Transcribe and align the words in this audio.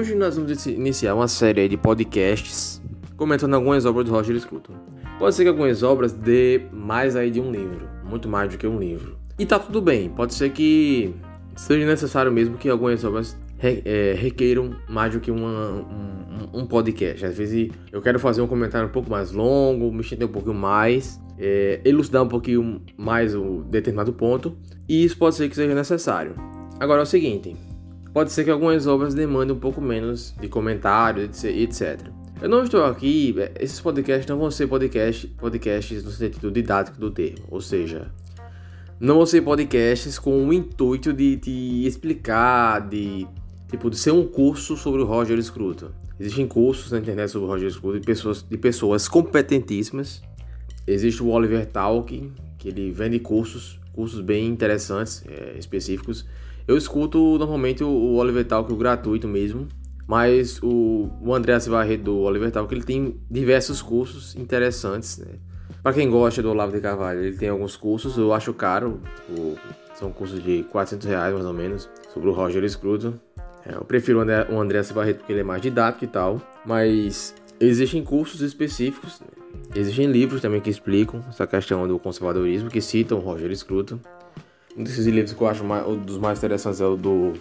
Hoje 0.00 0.14
nós 0.14 0.34
vamos 0.34 0.64
iniciar 0.64 1.14
uma 1.14 1.28
série 1.28 1.68
de 1.68 1.76
podcasts 1.76 2.80
comentando 3.18 3.52
algumas 3.52 3.84
obras 3.84 4.06
do 4.06 4.12
Roger 4.12 4.40
Scruton. 4.40 4.72
Pode 5.18 5.34
ser 5.34 5.42
que 5.42 5.50
algumas 5.50 5.82
obras 5.82 6.14
dê 6.14 6.62
mais 6.72 7.16
aí 7.16 7.30
de 7.30 7.38
um 7.38 7.52
livro, 7.52 7.86
muito 8.02 8.26
mais 8.26 8.50
do 8.50 8.56
que 8.56 8.66
um 8.66 8.78
livro. 8.78 9.18
E 9.38 9.44
tá 9.44 9.58
tudo 9.58 9.82
bem, 9.82 10.08
pode 10.08 10.32
ser 10.32 10.52
que 10.52 11.14
seja 11.54 11.84
necessário 11.84 12.32
mesmo 12.32 12.56
que 12.56 12.70
algumas 12.70 13.04
obras 13.04 13.36
re, 13.58 13.82
é, 13.84 14.14
requeiram 14.16 14.74
mais 14.88 15.12
do 15.12 15.20
que 15.20 15.30
uma, 15.30 15.70
um, 15.70 16.60
um, 16.60 16.66
podcast. 16.66 17.26
Às 17.26 17.36
vezes 17.36 17.70
eu 17.92 18.00
quero 18.00 18.18
fazer 18.18 18.40
um 18.40 18.46
comentário 18.46 18.88
um 18.88 18.92
pouco 18.92 19.10
mais 19.10 19.32
longo, 19.32 19.92
me 19.92 20.00
estender 20.00 20.26
um 20.26 20.32
pouquinho 20.32 20.54
mais, 20.54 21.20
é, 21.38 21.78
elucidar 21.84 22.22
um 22.22 22.28
pouquinho 22.28 22.80
mais 22.96 23.34
o 23.34 23.64
determinado 23.68 24.14
ponto, 24.14 24.56
e 24.88 25.04
isso 25.04 25.18
pode 25.18 25.34
ser 25.34 25.46
que 25.50 25.54
seja 25.54 25.74
necessário. 25.74 26.34
Agora 26.80 27.00
é 27.00 27.02
o 27.02 27.06
seguinte, 27.06 27.54
pode 28.12 28.32
ser 28.32 28.44
que 28.44 28.50
algumas 28.50 28.86
obras 28.86 29.14
demandem 29.14 29.54
um 29.54 29.58
pouco 29.58 29.80
menos 29.80 30.34
de 30.40 30.48
comentários, 30.48 31.44
etc. 31.44 32.00
Eu 32.40 32.48
não 32.48 32.62
estou 32.62 32.84
aqui, 32.84 33.34
é, 33.38 33.52
esses 33.60 33.80
podcasts 33.80 34.26
não 34.26 34.38
vão 34.38 34.50
ser 34.50 34.66
podcast, 34.66 35.26
podcasts 35.26 36.02
no 36.02 36.10
sentido 36.10 36.50
didático 36.50 36.98
do 36.98 37.10
termo, 37.10 37.44
ou 37.50 37.60
seja, 37.60 38.10
não 38.98 39.16
vão 39.16 39.26
ser 39.26 39.42
podcasts 39.42 40.18
com 40.18 40.46
o 40.46 40.52
intuito 40.52 41.12
de 41.12 41.36
te 41.36 41.86
explicar, 41.86 42.88
de 42.88 43.26
tipo 43.70 43.88
de 43.88 43.96
ser 43.96 44.10
um 44.10 44.26
curso 44.26 44.76
sobre 44.76 45.02
o 45.02 45.04
Roger 45.04 45.42
Scruton. 45.42 45.90
Existem 46.18 46.46
cursos 46.46 46.92
na 46.92 46.98
internet 46.98 47.30
sobre 47.30 47.46
o 47.46 47.50
Roger 47.50 47.70
Scruton 47.70 47.98
de 47.98 48.06
pessoas, 48.06 48.42
de 48.42 48.58
pessoas 48.58 49.08
competentíssimas. 49.08 50.22
Existe 50.86 51.22
o 51.22 51.28
Oliver 51.28 51.66
Talk, 51.66 52.32
que 52.58 52.68
ele 52.68 52.90
vende 52.90 53.18
cursos, 53.18 53.79
cursos 54.00 54.22
bem 54.22 54.46
interessantes, 54.46 55.22
é, 55.28 55.58
específicos. 55.58 56.24
Eu 56.66 56.74
escuto 56.78 57.36
normalmente 57.36 57.84
o, 57.84 58.14
Oliver 58.14 58.46
Talk, 58.46 58.72
o 58.72 58.76
gratuito 58.76 59.28
mesmo, 59.28 59.68
mas 60.06 60.58
o, 60.62 61.10
o 61.20 61.34
André 61.34 61.58
Barreto 61.68 62.04
do 62.04 62.18
Oliver 62.20 62.50
Talk, 62.50 62.74
ele 62.74 62.82
tem 62.82 63.20
diversos 63.30 63.82
cursos 63.82 64.34
interessantes, 64.36 65.18
né? 65.18 65.34
Para 65.82 65.92
quem 65.92 66.08
gosta 66.08 66.42
do 66.42 66.50
Olavo 66.50 66.72
de 66.72 66.80
Carvalho, 66.80 67.24
ele 67.24 67.36
tem 67.36 67.50
alguns 67.50 67.76
cursos, 67.76 68.16
eu 68.16 68.32
acho 68.32 68.54
caro, 68.54 69.00
o, 69.28 69.54
são 69.94 70.10
cursos 70.10 70.42
de 70.42 70.62
400 70.64 71.06
reais 71.06 71.34
mais 71.34 71.44
ou 71.44 71.52
menos, 71.52 71.90
sobre 72.12 72.30
o 72.30 72.32
Roger 72.32 72.66
Scruton. 72.68 73.14
É, 73.66 73.74
eu 73.74 73.84
prefiro 73.84 74.18
o 74.18 74.22
André, 74.22 74.46
o 74.50 74.58
André 74.58 74.82
Barreto 74.94 75.18
porque 75.18 75.32
ele 75.34 75.40
é 75.40 75.44
mais 75.44 75.60
didático 75.60 76.04
e 76.04 76.08
tal, 76.08 76.40
mas 76.64 77.34
existem 77.60 78.02
cursos 78.02 78.40
específicos, 78.40 79.20
existem 79.74 80.06
livros 80.06 80.40
também 80.40 80.60
que 80.60 80.70
explicam 80.70 81.22
essa 81.28 81.46
questão 81.46 81.86
do 81.86 81.98
conservadorismo, 81.98 82.70
que 82.70 82.80
citam 82.80 83.18
Roger 83.18 83.54
Scruton. 83.54 84.00
Um 84.76 84.82
desses 84.82 85.06
livros 85.06 85.32
que 85.32 85.42
eu 85.42 85.48
acho 85.48 85.64
mais, 85.64 85.86
um 85.86 85.96
dos 85.96 86.16
mais 86.16 86.38
interessantes 86.38 86.80
é 86.80 86.86
o 86.86 86.96
do 86.96 87.34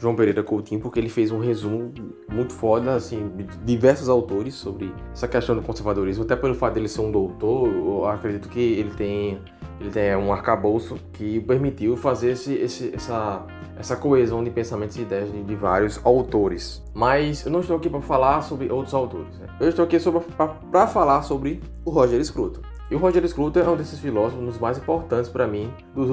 João 0.00 0.16
Pereira 0.16 0.42
Coutinho, 0.42 0.80
porque 0.80 0.98
ele 0.98 1.08
fez 1.08 1.30
um 1.30 1.38
resumo 1.38 1.92
muito 2.28 2.52
foda, 2.52 2.94
assim, 2.94 3.30
de 3.36 3.44
diversos 3.58 4.08
autores 4.08 4.54
sobre 4.54 4.92
essa 5.12 5.28
questão 5.28 5.54
do 5.54 5.62
conservadorismo. 5.62 6.24
Até 6.24 6.34
pelo 6.34 6.54
fato 6.54 6.74
dele 6.74 6.88
ser 6.88 7.02
um 7.02 7.12
doutor, 7.12 7.68
eu 7.68 8.06
acredito 8.06 8.48
que 8.48 8.58
ele 8.58 8.90
tem, 8.90 9.38
ele 9.80 9.90
tem 9.90 10.16
um 10.16 10.32
arcabouço 10.32 10.96
que 11.12 11.40
permitiu 11.40 11.96
fazer 11.96 12.32
esse, 12.32 12.54
esse, 12.54 12.92
essa, 12.94 13.46
essa 13.82 13.96
coesão 13.96 14.42
de 14.44 14.50
pensamentos 14.50 14.96
e 14.96 15.02
ideias 15.02 15.30
de, 15.30 15.42
de 15.42 15.54
vários 15.56 16.00
autores. 16.04 16.82
Mas 16.94 17.44
eu 17.44 17.50
não 17.50 17.60
estou 17.60 17.76
aqui 17.76 17.90
para 17.90 18.00
falar 18.00 18.40
sobre 18.42 18.70
outros 18.70 18.94
autores. 18.94 19.36
Né? 19.38 19.48
Eu 19.60 19.68
estou 19.68 19.84
aqui 19.84 19.98
para 20.70 20.86
falar 20.86 21.22
sobre 21.22 21.60
o 21.84 21.90
Roger 21.90 22.24
Scruton. 22.24 22.60
E 22.90 22.94
o 22.94 22.98
Roger 22.98 23.26
Scruton 23.26 23.60
é 23.60 23.68
um 23.68 23.76
desses 23.76 23.98
filósofos, 23.98 24.58
mais 24.58 24.78
importantes 24.78 25.30
para 25.30 25.46
mim 25.46 25.72
dos 25.94 26.10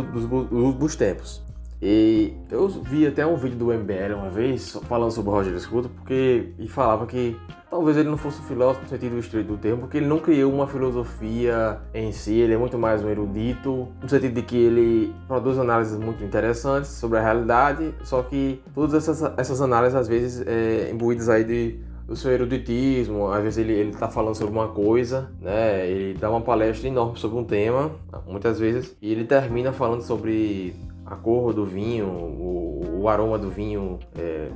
últimos 0.52 0.96
tempos. 0.96 1.44
E 1.82 2.34
eu 2.52 2.68
vi 2.68 3.08
até 3.08 3.26
um 3.26 3.36
vídeo 3.36 3.58
do 3.58 3.74
MBL 3.74 4.14
uma 4.16 4.30
vez 4.30 4.78
falando 4.88 5.12
sobre 5.12 5.32
o 5.32 5.34
Roger 5.34 5.58
Scruton, 5.58 5.90
porque 5.90 6.52
e 6.60 6.68
falava 6.68 7.06
que 7.06 7.38
talvez 7.70 7.96
ele 7.96 8.10
não 8.10 8.18
fosse 8.18 8.42
um 8.42 8.44
filósofo 8.44 8.84
no 8.84 8.90
sentido 8.90 9.18
estreito 9.18 9.48
do 9.48 9.58
termo, 9.58 9.82
porque 9.82 9.98
ele 9.98 10.08
não 10.08 10.20
criou 10.20 10.52
uma 10.52 10.68
filosofia 10.68 11.80
em 11.94 12.12
si, 12.12 12.34
ele 12.34 12.54
é 12.54 12.58
muito 12.58 12.78
mais 12.78 13.02
um 13.02 13.10
erudito, 13.10 13.88
no 14.02 14.10
sentido 14.10 14.34
de 14.34 14.42
que 14.42 14.58
ele 14.58 15.16
produz 15.26 15.58
análises 15.58 15.98
muito 15.98 16.22
interessantes 16.22 16.90
sobre 16.92 17.18
a 17.18 17.22
realidade, 17.22 17.94
só 18.04 18.24
que 18.24 18.62
todas 18.76 18.94
essas, 18.94 19.22
essas 19.38 19.62
análises 19.62 19.96
às 19.96 20.08
vezes 20.08 20.46
é, 20.46 20.90
imbuídas 20.92 21.30
aí 21.30 21.46
de 21.46 21.90
do 22.10 22.16
seu 22.16 22.32
eruditismo, 22.32 23.32
às 23.32 23.44
vezes 23.44 23.60
ele, 23.60 23.72
ele 23.72 23.92
tá 23.92 24.10
falando 24.10 24.34
sobre 24.34 24.52
uma 24.52 24.70
coisa, 24.70 25.32
né? 25.40 25.88
Ele 25.88 26.18
dá 26.18 26.28
uma 26.28 26.42
palestra 26.42 26.88
enorme 26.88 27.20
sobre 27.20 27.38
um 27.38 27.44
tema, 27.44 27.92
muitas 28.26 28.60
vezes, 28.60 28.98
e 29.00 29.12
ele 29.12 29.26
termina 29.26 29.72
falando 29.72 30.02
sobre 30.02 30.74
a 31.10 31.16
cor 31.16 31.54
do 31.54 31.66
vinho, 31.66 32.08
o, 32.08 33.02
o 33.02 33.10
aroma 33.10 33.38
do 33.38 33.50
vinho, 33.50 34.00
é, 34.16 34.50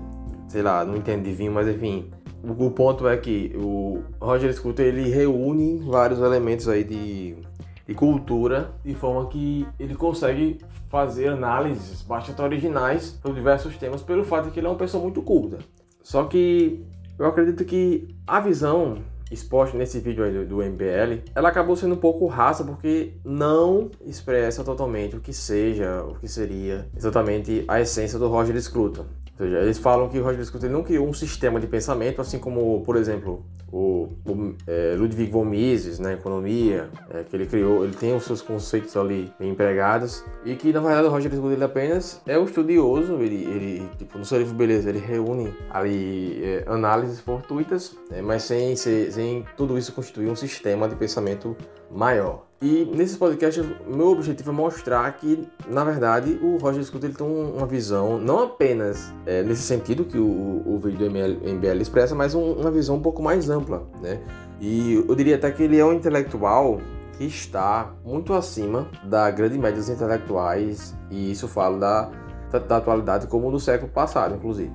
sei 0.47 0.61
lá, 0.61 0.85
não 0.85 0.95
entendo 0.95 1.23
de 1.23 1.33
vinho, 1.33 1.51
mas 1.51 1.67
enfim. 1.67 2.11
O, 2.43 2.65
o 2.65 2.71
ponto 2.71 3.07
é 3.07 3.17
que 3.17 3.51
o 3.55 4.03
Roger 4.21 4.53
Scruton 4.53 4.83
ele 4.83 5.09
reúne 5.09 5.79
vários 5.79 6.19
elementos 6.19 6.67
aí 6.67 6.83
de, 6.83 7.35
de 7.87 7.93
cultura 7.95 8.71
de 8.85 8.93
forma 8.93 9.27
que 9.29 9.67
ele 9.79 9.95
consegue 9.95 10.59
fazer 10.89 11.29
análises 11.29 12.03
bastante 12.03 12.39
originais 12.41 13.19
sobre 13.19 13.39
diversos 13.39 13.75
temas 13.77 14.03
pelo 14.03 14.23
fato 14.23 14.45
de 14.45 14.51
que 14.51 14.59
ele 14.59 14.67
é 14.67 14.69
uma 14.69 14.75
pessoa 14.75 15.01
muito 15.01 15.21
culta. 15.23 15.57
Só 16.03 16.25
que 16.25 16.85
eu 17.17 17.25
acredito 17.25 17.65
que 17.65 18.15
a 18.27 18.39
visão 18.39 18.97
exposta 19.33 19.77
nesse 19.77 19.99
vídeo 19.99 20.23
aí 20.23 20.45
do, 20.45 20.57
MBL, 20.57 21.23
ela 21.35 21.49
acabou 21.49 21.75
sendo 21.75 21.95
um 21.95 21.97
pouco 21.97 22.27
rasa 22.27 22.63
porque 22.63 23.13
não 23.23 23.89
expressa 24.05 24.63
totalmente 24.63 25.16
o 25.16 25.19
que 25.19 25.33
seja, 25.33 26.03
o 26.03 26.16
que 26.16 26.27
seria 26.27 26.88
exatamente 26.95 27.63
a 27.67 27.81
essência 27.81 28.19
do 28.19 28.27
Roger 28.27 28.59
Scruton. 28.61 29.05
Seja, 29.43 29.59
eles 29.59 29.77
falam 29.77 30.07
que 30.07 30.17
o 30.17 30.23
Roger 30.23 30.45
Scruton 30.45 30.69
não 30.69 30.83
criou 30.83 31.05
um 31.05 31.13
sistema 31.13 31.59
de 31.59 31.67
pensamento, 31.67 32.21
assim 32.21 32.39
como, 32.39 32.81
por 32.85 32.95
exemplo, 32.95 33.45
o, 33.69 34.07
o 34.25 34.55
é, 34.65 34.95
Ludwig 34.97 35.29
von 35.29 35.43
Mises 35.43 35.99
na 35.99 36.13
economia, 36.13 36.89
é, 37.09 37.23
que 37.23 37.35
ele 37.35 37.45
criou, 37.45 37.83
ele 37.83 37.93
tem 37.93 38.15
os 38.15 38.23
seus 38.23 38.41
conceitos 38.41 38.95
ali 38.95 39.33
empregados, 39.41 40.23
e 40.45 40.55
que 40.55 40.71
na 40.71 40.79
verdade 40.79 41.07
o 41.07 41.09
Roger 41.09 41.29
Scruton 41.29 41.51
ele 41.51 41.63
apenas 41.63 42.21
é 42.25 42.39
um 42.39 42.45
estudioso, 42.45 43.15
ele, 43.15 43.43
ele 43.43 43.89
tipo, 43.97 44.17
no 44.17 44.23
seu 44.23 44.37
livro 44.37 44.53
Beleza, 44.53 44.87
ele 44.87 44.99
reúne 44.99 45.53
ali 45.69 46.41
é, 46.41 46.63
análises 46.65 47.19
fortuitas, 47.19 47.97
é, 48.11 48.21
mas 48.21 48.43
sem, 48.43 48.77
sem 48.77 49.43
tudo 49.57 49.77
isso 49.77 49.91
constituir 49.91 50.29
um 50.29 50.37
sistema 50.37 50.87
de 50.87 50.95
pensamento 50.95 51.53
maior. 51.93 52.45
E 52.61 52.89
nesses 52.95 53.17
podcasts, 53.17 53.61
meu 53.85 54.07
objetivo 54.07 54.51
é 54.51 54.53
mostrar 54.53 55.11
que, 55.17 55.45
na 55.68 55.83
verdade, 55.83 56.39
o 56.41 56.56
Roger 56.56 56.81
Scruton 56.81 57.07
ele 57.07 57.13
tem 57.13 57.27
uma 57.27 57.68
visão, 57.68 58.18
não 58.18 58.44
apenas 58.44 59.13
é, 59.25 59.44
nesse 59.44 59.63
sentido 59.63 60.06
que 60.06 60.18
o, 60.18 60.63
o 60.65 60.79
vídeo 60.81 61.09
do 61.09 61.12
MBL 61.12 61.81
expressa, 61.81 62.15
mas 62.15 62.33
um, 62.33 62.53
uma 62.53 62.71
visão 62.71 62.95
um 62.95 63.01
pouco 63.01 63.21
mais 63.21 63.50
ampla, 63.50 63.85
né? 64.01 64.21
E 64.62 65.03
eu 65.06 65.13
diria 65.13 65.35
até 65.35 65.51
que 65.51 65.62
ele 65.62 65.77
é 65.77 65.83
um 65.83 65.91
intelectual 65.91 66.79
que 67.18 67.25
está 67.25 67.94
muito 68.06 68.33
acima 68.33 68.88
da 69.03 69.29
grande 69.29 69.57
média 69.57 69.77
dos 69.77 69.89
intelectuais, 69.89 70.95
e 71.12 71.31
isso 71.31 71.50
fala 71.50 71.77
da, 71.77 72.12
da, 72.50 72.59
da 72.59 72.77
atualidade 72.77 73.27
como 73.27 73.51
do 73.51 73.59
século 73.59 73.91
passado, 73.91 74.35
inclusive. 74.35 74.71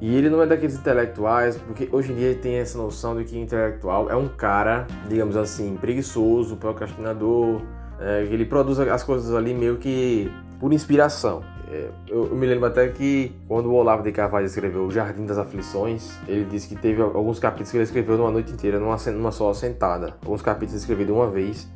E 0.00 0.14
ele 0.14 0.28
não 0.28 0.42
é 0.42 0.46
daqueles 0.46 0.76
intelectuais, 0.76 1.56
porque 1.56 1.88
hoje 1.90 2.12
em 2.12 2.16
dia 2.16 2.34
tem 2.34 2.56
essa 2.56 2.76
noção 2.76 3.16
de 3.16 3.24
que 3.24 3.38
intelectual 3.38 4.10
é 4.10 4.16
um 4.16 4.28
cara, 4.28 4.86
digamos 5.08 5.36
assim, 5.36 5.76
preguiçoso, 5.76 6.56
procrastinador, 6.56 7.62
é, 7.98 8.22
ele 8.30 8.44
produz 8.44 8.78
as 8.78 9.02
coisas 9.02 9.34
ali 9.34 9.54
meio 9.54 9.76
que 9.78 10.30
por 10.60 10.72
inspiração. 10.72 11.42
É, 11.70 11.88
eu, 12.08 12.26
eu, 12.26 12.36
me 12.36 12.46
lembro 12.46 12.66
até 12.66 12.88
que 12.88 13.32
quando 13.48 13.66
o 13.66 13.74
Olavo 13.74 14.02
de 14.02 14.12
Carvalho 14.12 14.46
escreveu 14.46 14.86
O 14.86 14.90
Jardim 14.90 15.24
das 15.24 15.38
Aflições, 15.38 16.16
ele 16.28 16.44
disse 16.44 16.68
que 16.68 16.76
teve 16.76 17.02
alguns 17.02 17.38
capítulos 17.38 17.70
que 17.70 17.76
ele 17.76 17.84
escreveu 17.84 18.16
numa 18.16 18.30
noite 18.30 18.52
inteira, 18.52 18.78
numa, 18.78 18.96
numa 19.12 19.32
só 19.32 19.52
sentada. 19.52 20.14
Alguns 20.22 20.42
capítulos 20.42 20.84
de 20.86 21.12
uma 21.12 21.28
vez, 21.28 21.68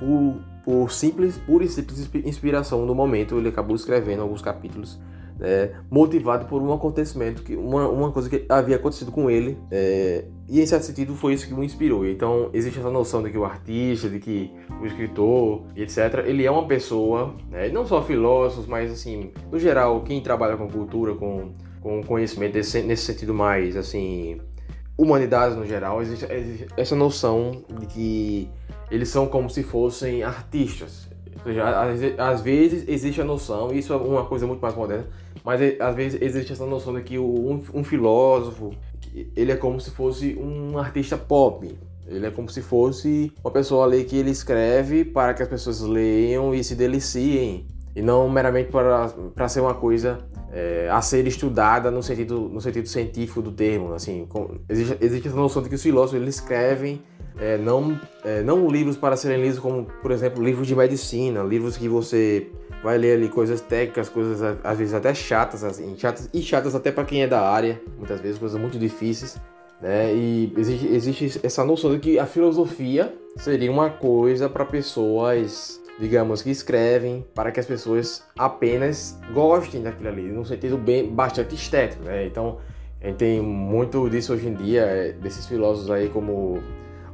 por, 0.00 0.40
por 0.64 0.90
simples, 0.90 1.38
pura 1.38 1.64
e 1.64 1.68
simples 1.68 2.10
inspiração 2.24 2.84
no 2.84 2.94
momento, 2.94 3.36
ele 3.36 3.50
acabou 3.50 3.76
escrevendo 3.76 4.22
alguns 4.22 4.42
capítulos 4.42 4.98
é, 5.40 5.72
motivado 5.90 6.46
por 6.46 6.62
um 6.62 6.72
acontecimento, 6.72 7.42
que 7.42 7.56
uma, 7.56 7.88
uma 7.88 8.12
coisa 8.12 8.28
que 8.28 8.44
havia 8.48 8.76
acontecido 8.76 9.12
com 9.12 9.30
ele, 9.30 9.58
é, 9.70 10.24
e 10.48 10.60
em 10.60 10.66
certo 10.66 10.84
sentido 10.84 11.14
foi 11.14 11.34
isso 11.34 11.46
que 11.46 11.54
o 11.54 11.62
inspirou. 11.62 12.06
Então 12.06 12.50
existe 12.52 12.78
essa 12.78 12.90
noção 12.90 13.22
de 13.22 13.30
que 13.30 13.38
o 13.38 13.44
artista, 13.44 14.08
de 14.08 14.18
que 14.18 14.50
o 14.80 14.86
escritor, 14.86 15.62
etc., 15.76 16.24
ele 16.26 16.44
é 16.44 16.50
uma 16.50 16.66
pessoa, 16.66 17.34
né, 17.50 17.68
não 17.68 17.86
só 17.86 18.02
filósofos, 18.02 18.66
mas 18.66 18.90
assim, 18.90 19.32
no 19.50 19.58
geral, 19.58 20.02
quem 20.02 20.20
trabalha 20.20 20.56
com 20.56 20.68
cultura, 20.68 21.14
com, 21.14 21.52
com 21.80 22.02
conhecimento 22.02 22.54
desse, 22.54 22.82
nesse 22.82 23.04
sentido 23.04 23.34
mais 23.34 23.76
assim, 23.76 24.40
humanidades 24.96 25.56
no 25.56 25.66
geral, 25.66 26.00
existe, 26.00 26.26
existe 26.30 26.66
essa 26.76 26.96
noção 26.96 27.64
de 27.78 27.86
que 27.86 28.50
eles 28.90 29.08
são 29.08 29.26
como 29.26 29.50
se 29.50 29.62
fossem 29.62 30.22
artistas. 30.22 31.08
Ou 31.46 31.52
seja, 31.96 32.18
às, 32.18 32.40
vezes 32.40 32.88
existe 32.88 33.20
a 33.20 33.24
noção, 33.24 33.72
isso 33.72 33.92
é 33.92 33.96
uma 33.96 34.24
coisa 34.24 34.46
muito 34.48 34.60
mais 34.60 34.74
moderna, 34.74 35.06
mas 35.44 35.60
é, 35.60 35.76
às 35.78 35.94
vezes 35.94 36.20
existe 36.20 36.52
essa 36.52 36.66
noção 36.66 36.92
de 36.94 37.02
que 37.02 37.18
um, 37.20 37.62
um 37.72 37.84
filósofo, 37.84 38.74
ele 39.36 39.52
é 39.52 39.56
como 39.56 39.80
se 39.80 39.92
fosse 39.92 40.34
um 40.34 40.76
artista 40.76 41.16
pop. 41.16 41.72
Ele 42.08 42.26
é 42.26 42.30
como 42.30 42.48
se 42.48 42.62
fosse 42.62 43.32
uma 43.44 43.50
pessoa 43.50 43.84
ali 43.84 44.04
que 44.04 44.16
ele 44.16 44.30
escreve 44.30 45.04
para 45.04 45.34
que 45.34 45.42
as 45.42 45.48
pessoas 45.48 45.80
leiam 45.80 46.54
e 46.54 46.62
se 46.62 46.74
deliciem. 46.74 47.66
E 47.94 48.02
não 48.02 48.28
meramente 48.28 48.70
para, 48.70 49.08
para 49.34 49.48
ser 49.48 49.60
uma 49.60 49.74
coisa 49.74 50.18
é, 50.52 50.88
a 50.90 51.00
ser 51.00 51.26
estudada 51.26 51.90
no 51.90 52.02
sentido, 52.02 52.48
no 52.48 52.60
sentido 52.60 52.86
científico 52.86 53.42
do 53.42 53.50
termo. 53.50 53.92
Assim, 53.92 54.24
com, 54.28 54.58
existe, 54.68 54.96
existe 55.00 55.28
essa 55.28 55.36
noção 55.36 55.62
de 55.62 55.68
que 55.68 55.74
os 55.74 55.82
filósofos 55.82 56.20
eles 56.20 56.36
escrevem 56.36 57.00
é, 57.38 57.56
não, 57.58 57.98
é, 58.24 58.42
não 58.42 58.68
livros 58.68 58.96
para 58.96 59.16
serem 59.16 59.42
lidos 59.42 59.58
como, 59.58 59.84
por 60.02 60.10
exemplo, 60.10 60.42
livros 60.42 60.66
de 60.66 60.74
medicina, 60.74 61.42
livros 61.42 61.76
que 61.76 61.88
você 61.88 62.48
vai 62.82 62.96
ler 62.98 63.16
ali 63.16 63.28
coisas 63.28 63.60
técnicas, 63.60 64.08
coisas 64.08 64.58
às 64.62 64.78
vezes 64.78 64.94
até 64.94 65.12
chatas, 65.14 65.64
assim, 65.64 65.94
chatas 65.98 66.30
e 66.32 66.40
chatas 66.40 66.74
até 66.74 66.90
para 66.90 67.04
quem 67.04 67.22
é 67.22 67.26
da 67.26 67.40
área, 67.40 67.80
muitas 67.96 68.20
vezes 68.20 68.38
coisas 68.38 68.60
muito 68.60 68.78
difíceis. 68.78 69.36
Né? 69.80 70.14
E 70.14 70.52
existe, 70.56 70.86
existe 70.86 71.40
essa 71.42 71.64
noção 71.64 71.92
de 71.92 71.98
que 71.98 72.18
a 72.18 72.26
filosofia 72.26 73.14
seria 73.36 73.70
uma 73.70 73.90
coisa 73.90 74.48
para 74.48 74.64
pessoas 74.64 75.80
digamos, 75.98 76.42
que 76.42 76.50
escrevem 76.50 77.24
para 77.34 77.50
que 77.50 77.58
as 77.58 77.66
pessoas 77.66 78.22
apenas 78.38 79.18
gostem 79.32 79.82
daquilo 79.82 80.08
ali, 80.08 80.22
num 80.24 80.44
sentido 80.44 80.76
bem 80.76 81.08
bastante 81.08 81.54
estético, 81.54 82.04
né? 82.04 82.26
Então, 82.26 82.58
a 83.00 83.06
gente 83.06 83.16
tem 83.16 83.40
muito 83.40 84.08
disso 84.10 84.32
hoje 84.32 84.46
em 84.46 84.54
dia, 84.54 84.82
é, 84.82 85.12
desses 85.12 85.46
filósofos 85.46 85.90
aí 85.90 86.08
como 86.08 86.62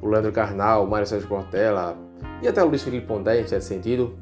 o 0.03 0.09
Leandro 0.09 0.33
Carnal, 0.33 0.85
o 0.85 0.91
Mário 0.91 1.07
Sérgio 1.07 1.29
Cortella 1.29 1.97
e 2.43 2.49
até 2.49 2.63
o 2.63 2.67
Luiz 2.67 2.83
Felipe 2.83 3.07
Pondé, 3.07 3.41
em 3.41 3.47
certo 3.47 3.63
sentido, 3.63 4.17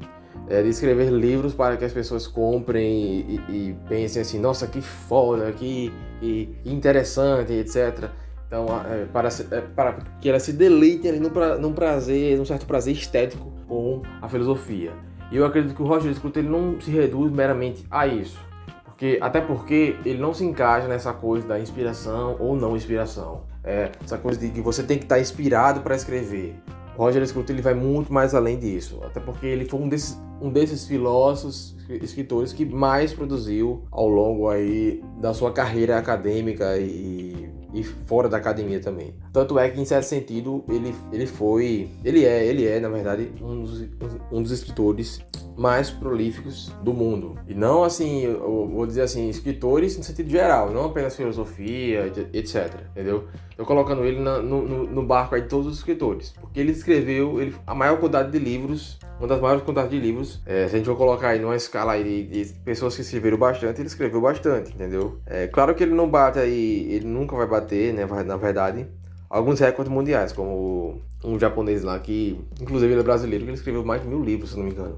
é, 0.47 0.61
de 0.61 0.69
escrever 0.69 1.09
livros 1.09 1.53
para 1.53 1.75
que 1.75 1.83
as 1.83 1.91
pessoas 1.91 2.27
comprem 2.27 2.85
e, 2.87 3.41
e, 3.49 3.69
e 3.69 3.77
pensem 3.89 4.21
assim, 4.21 4.39
nossa, 4.39 4.67
que 4.67 4.81
foda, 4.81 5.51
que, 5.51 5.91
que 6.19 6.55
interessante, 6.65 7.51
etc. 7.53 8.09
Então, 8.45 8.67
é, 8.89 9.05
para, 9.05 9.29
é, 9.29 9.61
para 9.61 9.93
que 10.19 10.29
ela 10.29 10.39
se 10.39 10.53
deleite 10.53 11.07
ali 11.07 11.19
num, 11.19 11.29
pra, 11.29 11.57
num 11.57 11.73
prazer, 11.73 12.37
num 12.37 12.45
certo 12.45 12.65
prazer 12.65 12.93
estético 12.93 13.51
com 13.67 14.01
a 14.21 14.27
filosofia. 14.27 14.91
E 15.31 15.37
eu 15.37 15.45
acredito 15.45 15.73
que 15.73 15.81
o 15.81 15.85
Roger 15.85 16.13
Scruton 16.13 16.41
ele 16.41 16.49
não 16.49 16.79
se 16.79 16.91
reduz 16.91 17.31
meramente 17.31 17.85
a 17.89 18.05
isso. 18.05 18.37
Porque, 18.83 19.17
até 19.21 19.39
porque 19.39 19.95
ele 20.05 20.19
não 20.19 20.33
se 20.33 20.43
encaixa 20.43 20.87
nessa 20.87 21.13
coisa 21.13 21.47
da 21.47 21.59
inspiração 21.59 22.35
ou 22.39 22.55
não 22.55 22.75
inspiração. 22.75 23.49
É, 23.63 23.91
essa 24.03 24.17
coisa 24.17 24.39
de 24.39 24.49
que 24.49 24.61
você 24.61 24.81
tem 24.83 24.97
que 24.97 25.05
estar 25.05 25.19
inspirado 25.19 25.81
para 25.81 25.95
escrever. 25.95 26.55
Roger 26.95 27.25
Scruton 27.25 27.53
ele 27.53 27.61
vai 27.61 27.73
muito 27.73 28.11
mais 28.11 28.35
além 28.35 28.59
disso. 28.59 28.99
Até 29.03 29.19
porque 29.19 29.45
ele 29.45 29.65
foi 29.65 29.79
um 29.79 29.89
desses, 29.89 30.19
um 30.41 30.49
desses 30.51 30.85
filósofos, 30.85 31.75
escritores 31.89 32.53
que 32.53 32.65
mais 32.65 33.13
produziu 33.13 33.83
ao 33.91 34.07
longo 34.07 34.49
aí 34.49 35.03
da 35.19 35.33
sua 35.33 35.51
carreira 35.51 35.97
acadêmica 35.97 36.77
e 36.77 37.49
e 37.73 37.83
fora 37.83 38.27
da 38.27 38.37
academia 38.37 38.79
também. 38.79 39.13
Tanto 39.31 39.57
é 39.57 39.69
que, 39.69 39.79
em 39.79 39.85
certo 39.85 40.05
sentido, 40.05 40.63
ele, 40.67 40.93
ele 41.11 41.25
foi. 41.25 41.89
Ele 42.03 42.25
é, 42.25 42.45
ele 42.45 42.67
é, 42.67 42.79
na 42.79 42.89
verdade, 42.89 43.31
um 43.41 43.63
dos, 43.63 43.87
um 44.31 44.41
dos 44.41 44.51
escritores 44.51 45.21
mais 45.57 45.89
prolíficos 45.91 46.71
do 46.81 46.93
mundo. 46.93 47.37
E 47.47 47.53
não 47.53 47.83
assim, 47.83 48.23
eu 48.23 48.67
vou 48.67 48.85
dizer 48.85 49.01
assim, 49.01 49.29
escritores 49.29 49.97
no 49.97 50.03
sentido 50.03 50.29
geral, 50.29 50.71
não 50.71 50.85
apenas 50.85 51.15
filosofia, 51.15 52.11
etc. 52.33 52.73
Entendeu? 52.91 53.27
Tô 53.55 53.65
colocando 53.65 54.03
ele 54.03 54.19
na, 54.19 54.39
no, 54.39 54.63
no, 54.87 55.03
barco 55.03 55.35
aí 55.35 55.41
de 55.41 55.47
todos 55.47 55.67
os 55.67 55.77
escritores. 55.77 56.33
Porque 56.41 56.59
ele 56.59 56.71
escreveu 56.71 57.39
ele, 57.39 57.55
a 57.67 57.75
maior 57.75 57.99
quantidade 57.99 58.31
de 58.31 58.39
livros, 58.39 58.97
uma 59.19 59.27
das 59.27 59.39
maiores 59.39 59.63
quantidades 59.63 59.91
de 59.91 59.99
livros. 59.99 60.41
É, 60.47 60.67
se 60.67 60.73
a 60.73 60.77
gente 60.77 60.87
for 60.87 60.97
colocar 60.97 61.29
aí 61.29 61.39
numa 61.39 61.55
escala 61.55 61.93
aí 61.93 62.03
de, 62.03 62.43
de, 62.43 62.53
pessoas 62.61 62.95
que 62.95 63.01
escreveram 63.01 63.37
bastante, 63.37 63.79
ele 63.79 63.87
escreveu 63.87 64.19
bastante, 64.19 64.73
entendeu? 64.73 65.19
É 65.27 65.45
claro 65.45 65.75
que 65.75 65.83
ele 65.83 65.93
não 65.93 66.09
bate 66.09 66.39
aí, 66.39 66.91
ele 66.91 67.05
nunca 67.05 67.35
vai 67.35 67.45
bater, 67.45 67.60
né? 67.93 68.05
Na 68.25 68.37
verdade, 68.37 68.87
alguns 69.29 69.59
recordes 69.59 69.91
mundiais, 69.91 70.33
como 70.33 71.01
um 71.23 71.39
japonês 71.39 71.83
lá 71.83 71.97
que, 71.99 72.39
inclusive 72.59 72.91
ele 72.91 73.01
é 73.01 73.03
brasileiro, 73.03 73.43
que 73.43 73.49
ele 73.49 73.57
escreveu 73.57 73.85
mais 73.85 74.01
de 74.01 74.07
mil 74.07 74.23
livros, 74.23 74.51
se 74.51 74.57
não 74.57 74.65
me 74.65 74.71
engano. 74.71 74.97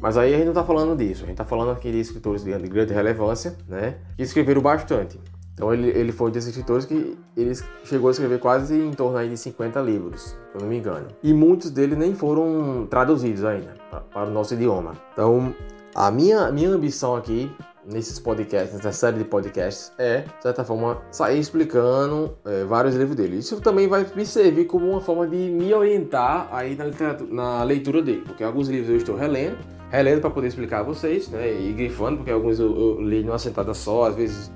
Mas 0.00 0.16
aí 0.18 0.34
a 0.34 0.36
gente 0.36 0.44
não 0.44 0.52
está 0.52 0.64
falando 0.64 0.96
disso, 0.96 1.22
a 1.22 1.26
gente 1.26 1.34
está 1.34 1.44
falando 1.44 1.70
aqui 1.70 1.90
de 1.90 2.00
escritores 2.00 2.44
de 2.44 2.52
grande 2.68 2.92
relevância, 2.92 3.56
né? 3.66 3.96
Que 4.16 4.22
escreveram 4.22 4.60
bastante. 4.60 5.18
Então 5.54 5.72
ele, 5.72 5.88
ele 5.88 6.12
foi 6.12 6.28
um 6.28 6.30
desses 6.30 6.50
escritores 6.50 6.84
que 6.84 7.16
ele 7.34 7.52
chegou 7.84 8.08
a 8.08 8.10
escrever 8.10 8.38
quase 8.38 8.78
em 8.78 8.92
torno 8.92 9.16
aí 9.16 9.30
de 9.30 9.38
50 9.38 9.80
livros, 9.80 10.20
se 10.22 10.36
eu 10.54 10.60
não 10.60 10.68
me 10.68 10.76
engano. 10.76 11.06
E 11.22 11.32
muitos 11.32 11.70
deles 11.70 11.96
nem 11.96 12.14
foram 12.14 12.86
traduzidos 12.90 13.42
ainda 13.42 13.74
para, 13.90 14.00
para 14.00 14.28
o 14.28 14.30
nosso 14.30 14.52
idioma. 14.52 14.92
Então 15.14 15.54
a 15.94 16.10
minha, 16.10 16.52
minha 16.52 16.68
ambição 16.68 17.16
aqui 17.16 17.50
nesses 17.86 18.18
podcasts, 18.18 18.74
nessa 18.74 18.92
série 18.92 19.18
de 19.18 19.24
podcasts, 19.24 19.92
é, 19.98 20.22
de 20.22 20.42
certa 20.42 20.64
forma, 20.64 21.02
sair 21.10 21.38
explicando 21.38 22.36
é, 22.44 22.64
vários 22.64 22.94
livros 22.94 23.16
dele. 23.16 23.38
Isso 23.38 23.60
também 23.60 23.88
vai 23.88 24.06
me 24.14 24.26
servir 24.26 24.64
como 24.64 24.90
uma 24.90 25.00
forma 25.00 25.26
de 25.26 25.36
me 25.36 25.72
orientar 25.72 26.48
aí 26.52 26.76
na, 26.76 26.86
na 27.30 27.62
leitura 27.62 28.02
dele, 28.02 28.22
porque 28.26 28.42
alguns 28.42 28.68
livros 28.68 28.90
eu 28.90 28.96
estou 28.96 29.16
relendo, 29.16 29.56
relendo 29.90 30.20
para 30.20 30.30
poder 30.30 30.48
explicar 30.48 30.80
a 30.80 30.82
vocês, 30.82 31.28
né, 31.28 31.52
e 31.52 31.72
grifando, 31.72 32.18
porque 32.18 32.30
alguns 32.30 32.58
eu, 32.58 32.76
eu 32.76 33.00
li 33.00 33.22
numa 33.22 33.38
sentada 33.38 33.72
só, 33.72 34.04
às 34.06 34.16
vezes 34.16 34.50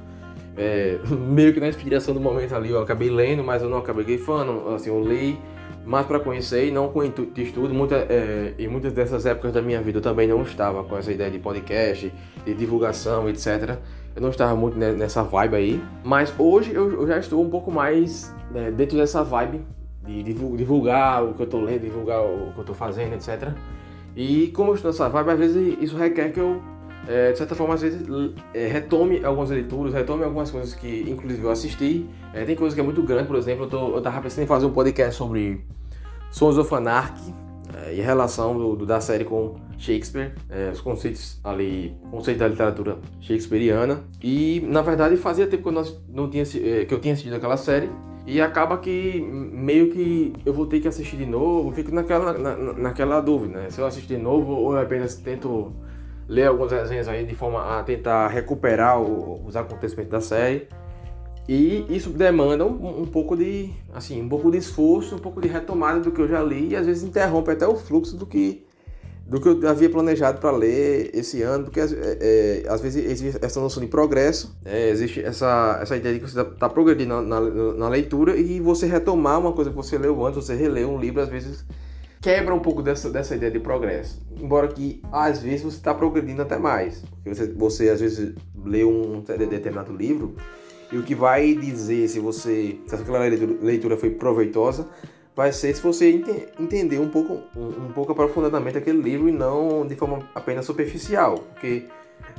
é, 0.57 0.99
meio 1.09 1.55
que 1.55 1.61
na 1.61 1.69
inspiração 1.69 2.13
do 2.13 2.21
momento 2.21 2.55
ali 2.55 2.71
eu 2.71 2.81
acabei 2.83 3.11
lendo, 3.11 3.45
mas 3.45 3.63
eu 3.63 3.69
não 3.69 3.79
acabei 3.79 4.05
grifando, 4.05 4.69
assim, 4.75 4.91
eu 4.91 5.01
li 5.01 5.39
mais 5.85 6.07
para 6.07 6.21
conhecer 6.21 6.69
e 6.69 6.71
não 6.71 6.89
com 6.89 7.03
intuito 7.03 7.33
de 7.33 7.43
estudo. 7.43 7.73
Muita, 7.73 7.97
é, 7.97 8.55
em 8.59 8.69
muitas 8.69 8.93
dessas 8.93 9.27
épocas 9.27 9.53
da 9.53 9.63
minha 9.63 9.81
vida 9.81 9.99
eu 9.99 10.03
também 10.03 10.29
não 10.29 10.43
estava 10.43 10.85
com 10.85 10.97
essa 10.97 11.11
ideia 11.11 11.31
de 11.31 11.39
podcast, 11.39 12.13
de 12.45 12.55
divulgação, 12.55 13.29
etc. 13.29 13.79
Eu 14.15 14.23
não 14.23 14.31
estava 14.31 14.55
muito 14.55 14.77
nessa 14.77 15.23
vibe 15.23 15.57
aí, 15.57 15.85
mas 16.05 16.33
hoje 16.39 16.73
eu, 16.75 17.01
eu 17.01 17.07
já 17.07 17.19
estou 17.19 17.43
um 17.43 17.49
pouco 17.49 17.71
mais 17.71 18.35
né, 18.51 18.71
dentro 18.71 18.97
dessa 18.97 19.23
vibe 19.23 19.61
de 20.05 20.23
divulgar 20.23 21.25
o 21.25 21.35
que 21.35 21.43
eu 21.43 21.45
estou 21.45 21.61
lendo, 21.61 21.83
divulgar 21.83 22.21
o 22.21 22.53
que 22.53 22.59
eu 22.59 22.63
estou 22.63 22.75
fazendo, 22.75 23.15
etc. 23.15 23.51
E 24.17 24.49
como 24.49 24.71
eu 24.71 24.75
estou 24.75 24.91
nessa 24.91 25.09
vibe, 25.09 25.31
às 25.31 25.39
vezes 25.39 25.79
isso 25.81 25.97
requer 25.97 26.33
que 26.33 26.41
eu 26.41 26.61
é, 27.09 27.33
de 27.33 27.39
certa 27.39 27.55
forma, 27.55 27.75
às 27.75 27.83
vezes 27.83 28.07
é, 28.53 28.67
retome 28.67 29.25
algumas 29.25 29.51
leituras, 29.51 29.93
retome 29.93 30.25
algumas 30.25 30.51
coisas 30.51 30.75
que, 30.75 31.05
inclusive, 31.09 31.43
eu 31.43 31.51
assisti. 31.51 32.07
É, 32.33 32.45
tem 32.45 32.55
coisa 32.55 32.75
que 32.75 32.81
é 32.81 32.85
muito 32.85 33.03
grande, 33.03 33.27
por 33.27 33.37
exemplo, 33.37 33.65
eu, 33.65 33.69
tô, 33.69 33.97
eu 33.97 34.03
tava 34.03 34.21
pensando 34.21 34.45
em 34.45 34.47
fazer 34.47 34.67
um 34.67 34.73
podcast 34.73 35.17
sobre 35.17 35.65
Sons 36.31 36.59
of 36.59 36.73
Anarchy 36.75 37.35
é, 37.75 37.95
e 37.95 38.01
relação 38.01 38.57
do, 38.57 38.77
do, 38.77 38.87
da 38.87 39.01
série 39.01 39.25
com 39.25 39.57
Shakespeare, 39.79 40.33
é, 40.49 40.71
os 40.73 40.81
conceitos 40.81 41.41
ali, 41.43 41.97
conceitos 42.11 42.41
da 42.41 42.49
literatura 42.49 42.99
shakespeariana. 43.21 44.05
E, 44.23 44.61
na 44.67 44.83
verdade, 44.83 45.17
fazia 45.17 45.47
tempo 45.47 45.63
que 45.63 45.69
eu, 45.69 45.73
não, 45.73 45.85
não 46.09 46.31
tinha, 46.31 46.43
é, 46.43 46.85
que 46.85 46.93
eu 46.93 47.01
tinha 47.01 47.15
assistido 47.15 47.35
aquela 47.35 47.57
série. 47.57 47.91
E 48.27 48.41
acaba 48.41 48.77
que 48.79 49.21
meio 49.21 49.91
que 49.91 50.33
eu 50.45 50.53
vou 50.53 50.67
ter 50.67 50.79
que 50.79 50.87
assistir 50.87 51.17
de 51.17 51.27
novo, 51.27 51.73
fico 51.73 51.93
naquela, 51.93 52.35
na, 52.35 52.55
naquela 52.75 53.21
dúvida, 53.21 53.63
né? 53.63 53.71
Se 53.71 53.81
eu 53.81 53.87
assistir 53.87 54.17
de 54.17 54.23
novo 54.23 54.53
ou 54.53 54.75
eu 54.75 54.81
apenas 54.81 55.17
tento 55.17 55.73
ler 56.31 56.47
algumas 56.47 56.71
resenhas 56.71 57.09
aí 57.09 57.27
de 57.27 57.35
forma 57.35 57.61
a 57.79 57.83
tentar 57.83 58.29
recuperar 58.29 59.03
o, 59.03 59.45
os 59.45 59.57
acontecimentos 59.57 60.13
da 60.13 60.21
série. 60.21 60.69
E 61.49 61.85
isso 61.89 62.11
demanda 62.11 62.65
um, 62.65 63.03
um, 63.03 63.07
pouco 63.07 63.37
de, 63.37 63.71
assim, 63.93 64.23
um 64.23 64.29
pouco 64.29 64.49
de 64.53 64.59
esforço, 64.59 65.17
um 65.17 65.19
pouco 65.19 65.41
de 65.41 65.49
retomada 65.49 65.99
do 65.99 66.13
que 66.13 66.21
eu 66.21 66.29
já 66.29 66.41
li 66.41 66.69
e 66.69 66.77
às 66.77 66.87
vezes 66.87 67.03
interrompe 67.03 67.51
até 67.51 67.67
o 67.67 67.75
fluxo 67.75 68.17
do 68.17 68.25
que 68.25 68.65
do 69.27 69.41
que 69.41 69.47
eu 69.47 69.69
havia 69.69 69.89
planejado 69.89 70.41
para 70.41 70.51
ler 70.51 71.11
esse 71.15 71.41
ano, 71.41 71.65
porque 71.65 71.79
é, 71.79 71.85
é, 71.85 72.65
às 72.69 72.81
vezes 72.81 73.05
existe 73.09 73.39
essa 73.41 73.61
noção 73.61 73.81
de 73.81 73.89
progresso, 73.89 74.57
é, 74.65 74.91
existe 74.91 75.23
essa, 75.23 75.79
essa 75.81 75.97
ideia 75.97 76.15
de 76.15 76.21
que 76.21 76.29
você 76.29 76.41
está 76.41 76.53
tá 76.53 76.69
progredindo 76.69 77.23
na, 77.23 77.41
na, 77.41 77.73
na, 77.75 77.89
leitura 77.89 78.37
e 78.37 78.59
você 78.59 78.87
retomar 78.87 79.39
uma 79.39 79.53
coisa 79.53 79.71
que 79.71 79.77
você 79.77 79.97
leu 79.97 80.27
antes, 80.27 80.45
você 80.45 80.57
releu 80.57 80.91
um 80.91 80.99
livro, 80.99 81.21
às 81.21 81.29
vezes 81.29 81.65
quebra 82.21 82.55
um 82.55 82.61
pouco 82.61 82.83
dessa, 82.83 83.11
dessa 83.11 83.35
ideia 83.35 83.51
de 83.51 83.59
progresso. 83.59 84.21
Embora 84.39 84.69
que 84.69 85.03
às 85.11 85.43
vezes 85.43 85.63
você 85.63 85.77
está 85.77 85.95
progredindo 85.95 86.43
até 86.43 86.59
mais. 86.59 87.03
Porque 87.11 87.35
você, 87.35 87.53
você 87.53 87.89
às 87.89 88.01
vezes 88.01 88.35
lê 88.65 88.85
um 88.85 89.21
determinado 89.21 89.93
livro 89.93 90.35
e 90.93 90.99
o 90.99 91.03
que 91.03 91.15
vai 91.15 91.55
dizer 91.55 92.09
se 92.09 92.19
você 92.19 92.79
se 92.87 92.95
aquela 92.95 93.21
leitura 93.21 93.97
foi 93.97 94.11
proveitosa 94.11 94.89
vai 95.35 95.53
ser 95.53 95.75
se 95.75 95.81
você 95.81 96.11
ente, 96.11 96.49
entender 96.59 96.99
um 96.99 97.09
pouco 97.09 97.41
um, 97.57 97.87
um, 97.87 97.93
pouco 97.93 98.13
aprofundadamente 98.13 98.77
aquele 98.77 99.01
livro 99.01 99.29
e 99.29 99.33
não 99.33 99.87
de 99.87 99.95
forma 99.95 100.19
apenas 100.35 100.67
superficial. 100.67 101.39
Porque 101.39 101.87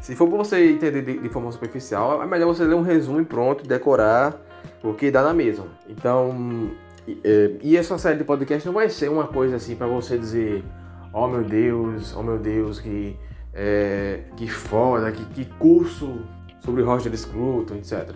se 0.01 0.15
for 0.15 0.27
você 0.29 0.71
entender 0.71 1.01
de, 1.01 1.17
de, 1.17 1.29
forma 1.29 1.51
superficial, 1.51 2.21
é 2.21 2.27
melhor 2.27 2.47
você 2.47 2.63
ler 2.63 2.75
um 2.75 2.81
resumo 2.81 3.19
e 3.21 3.25
pronto, 3.25 3.67
decorar, 3.67 4.39
porque 4.81 5.09
dá 5.09 5.23
na 5.23 5.33
mesma. 5.33 5.65
Então, 5.89 6.71
e, 7.07 7.19
é, 7.23 7.51
e 7.61 7.77
essa 7.77 7.97
série 7.97 8.17
de 8.17 8.23
podcast 8.23 8.65
não 8.65 8.73
vai 8.73 8.89
ser 8.89 9.09
uma 9.09 9.27
coisa 9.27 9.55
assim 9.55 9.75
para 9.75 9.87
você 9.87 10.17
dizer, 10.17 10.63
oh 11.13 11.27
meu 11.27 11.43
Deus, 11.43 12.15
oh 12.15 12.23
meu 12.23 12.37
Deus, 12.37 12.79
que, 12.79 13.17
é, 13.53 14.21
que 14.37 14.47
foda, 14.47 15.11
que, 15.11 15.25
que 15.25 15.45
curso 15.57 16.19
sobre 16.59 16.83
Roger 16.83 17.15
Scruton, 17.17 17.75
etc. 17.75 18.11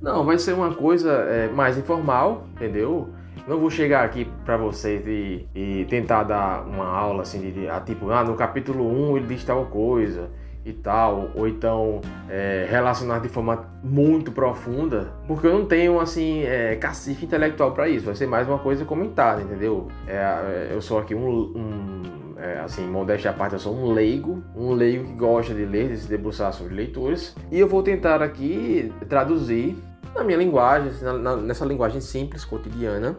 Não, 0.00 0.24
vai 0.24 0.38
ser 0.38 0.54
uma 0.54 0.74
coisa 0.74 1.10
é, 1.12 1.48
mais 1.48 1.76
informal, 1.76 2.46
entendeu? 2.52 3.10
Não 3.46 3.58
vou 3.58 3.70
chegar 3.70 4.04
aqui 4.04 4.26
para 4.44 4.56
vocês 4.56 5.06
e, 5.06 5.46
e, 5.54 5.86
tentar 5.88 6.24
dar 6.24 6.66
uma 6.66 6.86
aula 6.86 7.22
assim 7.22 7.40
de, 7.40 7.52
de 7.52 7.68
ah, 7.68 7.80
tipo, 7.80 8.10
ah, 8.10 8.24
no 8.24 8.34
capítulo 8.34 8.86
1 9.12 9.18
ele 9.18 9.26
diz 9.26 9.44
tal 9.44 9.66
coisa 9.66 10.30
e 10.64 10.72
tal, 10.72 11.30
ou 11.34 11.48
então 11.48 12.00
é, 12.28 12.66
relacionar 12.68 13.20
de 13.20 13.28
forma 13.28 13.64
muito 13.82 14.30
profunda, 14.30 15.12
porque 15.26 15.46
eu 15.46 15.58
não 15.58 15.64
tenho 15.64 15.98
assim 15.98 16.42
é, 16.42 16.76
cacife 16.76 17.24
intelectual 17.24 17.72
para 17.72 17.88
isso, 17.88 18.06
vai 18.06 18.14
ser 18.14 18.26
mais 18.26 18.46
uma 18.46 18.58
coisa 18.58 18.84
comentada, 18.84 19.40
entendeu? 19.40 19.88
É, 20.06 20.16
é, 20.16 20.68
eu 20.72 20.82
sou 20.82 20.98
aqui 20.98 21.14
um, 21.14 21.28
um 21.28 22.02
é, 22.36 22.60
assim, 22.60 22.86
modéstia 22.86 23.30
à 23.30 23.34
parte, 23.34 23.54
eu 23.54 23.58
sou 23.58 23.74
um 23.74 23.92
leigo, 23.92 24.42
um 24.54 24.72
leigo 24.72 25.04
que 25.04 25.14
gosta 25.14 25.54
de 25.54 25.64
ler, 25.64 25.88
de 25.88 25.96
se 25.98 26.08
debruçar 26.08 26.52
sobre 26.52 26.74
leituras, 26.74 27.34
e 27.50 27.58
eu 27.58 27.68
vou 27.68 27.82
tentar 27.82 28.22
aqui 28.22 28.92
traduzir 29.08 29.76
na 30.14 30.24
minha 30.24 30.38
linguagem, 30.38 30.88
assim, 30.88 31.04
na, 31.04 31.12
na, 31.14 31.36
nessa 31.36 31.64
linguagem 31.64 32.00
simples, 32.00 32.44
cotidiana, 32.44 33.16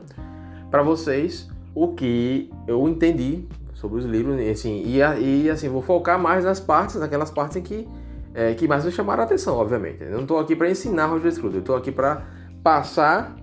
para 0.70 0.84
vocês 0.84 1.50
o 1.74 1.90
que 1.90 2.52
eu 2.68 2.88
entendi 2.88 3.48
sobre 3.82 3.98
os 3.98 4.06
livros, 4.06 4.40
assim, 4.40 4.84
e, 4.86 5.00
e 5.00 5.50
assim, 5.50 5.68
vou 5.68 5.82
focar 5.82 6.20
mais 6.20 6.46
nas 6.46 6.60
partes, 6.60 6.98
naquelas 6.98 7.32
partes 7.32 7.58
em 7.58 7.64
que, 7.64 7.88
é, 8.32 8.54
que 8.54 8.68
mais 8.68 8.86
me 8.86 8.92
chamaram 8.92 9.24
a 9.24 9.26
atenção, 9.26 9.58
obviamente. 9.58 10.04
Eu 10.04 10.12
não 10.12 10.22
estou 10.22 10.38
aqui 10.38 10.56
para 10.56 10.70
ensinar 10.70 11.08
Roger 11.08 11.32
Scruton, 11.32 11.56
eu 11.56 11.62
estou 11.62 11.76
aqui 11.76 11.92
para 11.92 12.28
passar 12.64 13.36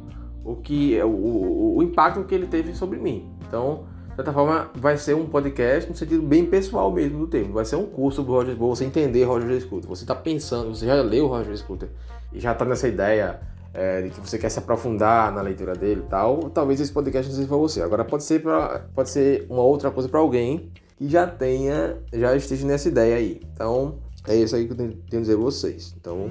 o 0.45 0.55
que 0.55 0.97
o, 1.03 1.09
o, 1.09 1.77
o, 1.79 1.83
impacto 1.83 2.23
que 2.23 2.33
ele 2.33 2.47
teve 2.47 2.73
sobre 2.73 3.01
mim. 3.01 3.29
Então, 3.49 3.87
de 4.11 4.15
certa 4.15 4.33
forma, 4.33 4.71
vai 4.77 4.97
ser 4.97 5.15
um 5.15 5.27
podcast 5.27 5.91
no 5.91 5.97
sentido 5.97 6.23
bem 6.23 6.47
pessoal 6.47 6.93
mesmo 6.93 7.19
do 7.19 7.27
termo. 7.27 7.55
Vai 7.55 7.65
ser 7.65 7.75
um 7.75 7.87
curso 7.87 8.23
do 8.23 8.31
Roger 8.31 8.55
você 8.55 8.85
entender 8.85 9.25
Roger 9.25 9.61
Scruton. 9.61 9.89
Você 9.89 10.05
está 10.05 10.15
pensando, 10.15 10.73
você 10.73 10.87
já 10.87 10.95
leu 11.03 11.27
Roger 11.27 11.57
Scruton 11.57 11.89
e 12.33 12.39
já 12.39 12.53
está 12.53 12.65
nessa 12.65 12.87
ideia 12.87 13.41
é, 13.75 14.03
de 14.03 14.11
que 14.11 14.21
você 14.21 14.39
quer 14.39 14.49
se 14.49 14.59
aprofundar 14.59 15.33
na 15.33 15.41
leitura 15.41 15.75
dele 15.75 16.03
e 16.05 16.09
tal, 16.09 16.51
talvez 16.51 16.81
esse 16.81 16.93
podcast 16.93 17.29
não 17.29 17.37
seja 17.37 17.49
para 17.49 17.57
você. 17.57 17.83
Agora 17.83 18.05
pode 18.05 18.25
ser 18.25 18.43
pra, 18.43 18.87
pode 18.95 19.11
ser 19.11 19.47
uma 19.49 19.63
outra 19.63 19.91
coisa 19.91 20.09
para 20.09 20.21
alguém 20.21 20.71
que 20.97 21.09
já 21.09 21.27
tenha, 21.27 21.97
já 22.13 22.35
esteja 22.35 22.67
nessa 22.67 22.89
ideia 22.89 23.17
aí. 23.17 23.41
Então, 23.53 23.97
é 24.27 24.35
isso 24.35 24.57
aí 24.57 24.67
que 24.67 24.73
eu 24.73 24.77
tenho 24.77 24.91
a 24.91 25.17
dizer 25.21 25.35
a 25.35 25.37
vocês. 25.37 25.95
Então, 26.01 26.31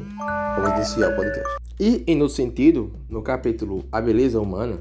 vamos 0.55 0.71
iniciar 0.77 1.13
o 1.13 1.15
podcast. 1.15 1.55
E, 1.79 2.03
em 2.07 2.21
outro 2.21 2.35
sentido, 2.35 2.91
no 3.09 3.21
capítulo 3.21 3.85
A 3.91 4.01
Beleza 4.01 4.41
Humana, 4.41 4.79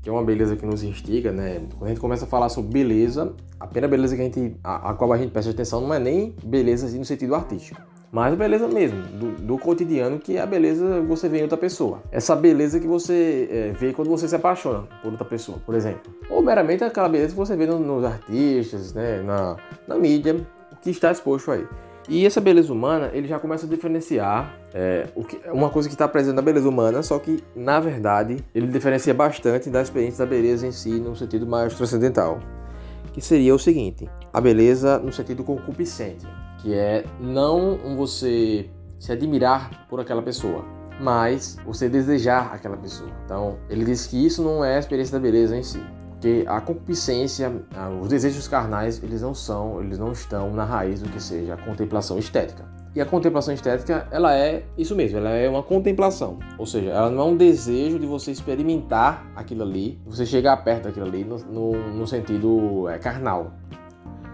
que 0.00 0.08
é 0.08 0.12
uma 0.12 0.24
beleza 0.24 0.56
que 0.56 0.64
nos 0.64 0.82
instiga, 0.82 1.32
né? 1.32 1.60
Quando 1.72 1.84
a 1.84 1.88
gente 1.88 2.00
começa 2.00 2.24
a 2.24 2.28
falar 2.28 2.48
sobre 2.48 2.72
beleza, 2.72 3.34
a 3.58 3.66
primeira 3.66 3.88
beleza 3.88 4.14
que 4.14 4.22
a, 4.22 4.24
gente, 4.24 4.56
a, 4.62 4.90
a 4.90 4.94
qual 4.94 5.12
a 5.12 5.18
gente 5.18 5.32
presta 5.32 5.50
atenção 5.50 5.80
não 5.80 5.92
é 5.92 5.98
nem 5.98 6.34
beleza 6.44 6.86
assim, 6.86 6.98
no 6.98 7.04
sentido 7.04 7.34
artístico 7.34 7.80
mas 8.10 8.34
beleza 8.34 8.66
mesmo, 8.66 9.02
do, 9.02 9.32
do, 9.32 9.58
cotidiano, 9.58 10.18
que 10.18 10.36
é 10.36 10.40
a 10.40 10.46
beleza 10.46 11.00
que 11.00 11.06
você 11.06 11.28
vê 11.28 11.40
em 11.40 11.42
outra 11.42 11.58
pessoa. 11.58 12.02
Essa 12.10 12.34
beleza 12.34 12.80
que 12.80 12.86
você 12.86 13.48
é, 13.50 13.72
vê 13.72 13.92
quando 13.92 14.08
você 14.08 14.26
se 14.26 14.34
apaixona 14.34 14.84
por 15.02 15.10
outra 15.10 15.26
pessoa, 15.26 15.58
por 15.64 15.74
exemplo. 15.74 16.12
Ou 16.30 16.42
meramente 16.42 16.82
aquela 16.82 17.08
beleza 17.08 17.30
que 17.30 17.36
você 17.36 17.54
vê 17.54 17.66
nos, 17.66 17.80
nos 17.80 18.04
artistas, 18.04 18.94
né, 18.94 19.22
na, 19.22 19.56
na 19.86 19.96
mídia, 19.96 20.36
que 20.80 20.90
está 20.90 21.12
exposto 21.12 21.50
aí. 21.50 21.66
E 22.08 22.24
essa 22.24 22.40
beleza 22.40 22.72
humana, 22.72 23.10
ele 23.12 23.28
já 23.28 23.38
começa 23.38 23.66
a 23.66 23.68
diferenciar 23.68 24.58
é, 24.72 25.06
que, 25.28 25.38
uma 25.50 25.68
coisa 25.68 25.86
que 25.86 25.94
está 25.94 26.08
presente 26.08 26.34
na 26.34 26.40
beleza 26.40 26.66
humana, 26.66 27.02
só 27.02 27.18
que, 27.18 27.44
na 27.54 27.78
verdade, 27.78 28.42
ele 28.54 28.68
diferencia 28.68 29.12
bastante 29.12 29.68
da 29.68 29.82
experiência 29.82 30.24
da 30.24 30.30
beleza 30.30 30.66
em 30.66 30.72
si, 30.72 30.92
no 30.92 31.14
sentido 31.14 31.46
mais 31.46 31.74
transcendental. 31.74 32.40
Que 33.12 33.20
seria 33.20 33.54
o 33.54 33.58
seguinte, 33.58 34.08
a 34.32 34.40
beleza 34.40 34.98
no 34.98 35.12
sentido 35.12 35.44
concupiscente 35.44 36.26
que 36.58 36.74
é 36.74 37.04
não 37.20 37.78
você 37.96 38.68
se 38.98 39.12
admirar 39.12 39.86
por 39.88 40.00
aquela 40.00 40.22
pessoa, 40.22 40.64
mas 41.00 41.56
você 41.64 41.88
desejar 41.88 42.52
aquela 42.52 42.76
pessoa. 42.76 43.10
Então, 43.24 43.58
ele 43.70 43.84
diz 43.84 44.06
que 44.06 44.24
isso 44.24 44.42
não 44.42 44.64
é 44.64 44.76
a 44.76 44.78
experiência 44.78 45.18
da 45.18 45.22
beleza 45.22 45.56
em 45.56 45.62
si, 45.62 45.80
porque 46.10 46.44
a 46.48 46.60
concupiscência, 46.60 47.52
os 48.02 48.08
desejos 48.08 48.48
carnais, 48.48 49.00
eles 49.02 49.22
não 49.22 49.34
são, 49.34 49.80
eles 49.80 49.98
não 49.98 50.12
estão 50.12 50.52
na 50.52 50.64
raiz 50.64 51.00
do 51.00 51.08
que 51.08 51.22
seja 51.22 51.54
a 51.54 51.56
contemplação 51.56 52.18
estética. 52.18 52.64
E 52.94 53.00
a 53.00 53.06
contemplação 53.06 53.54
estética, 53.54 54.08
ela 54.10 54.34
é 54.34 54.64
isso 54.76 54.96
mesmo, 54.96 55.18
ela 55.18 55.30
é 55.30 55.48
uma 55.48 55.62
contemplação. 55.62 56.40
Ou 56.58 56.66
seja, 56.66 56.90
ela 56.90 57.08
não 57.08 57.20
é 57.20 57.24
um 57.26 57.36
desejo 57.36 57.98
de 57.98 58.06
você 58.06 58.32
experimentar 58.32 59.30
aquilo 59.36 59.62
ali, 59.62 60.00
você 60.04 60.26
chegar 60.26 60.56
perto 60.64 60.84
daquilo 60.84 61.06
ali 61.06 61.22
no, 61.22 61.38
no, 61.38 61.72
no 61.92 62.06
sentido 62.08 62.88
é, 62.88 62.98
carnal. 62.98 63.52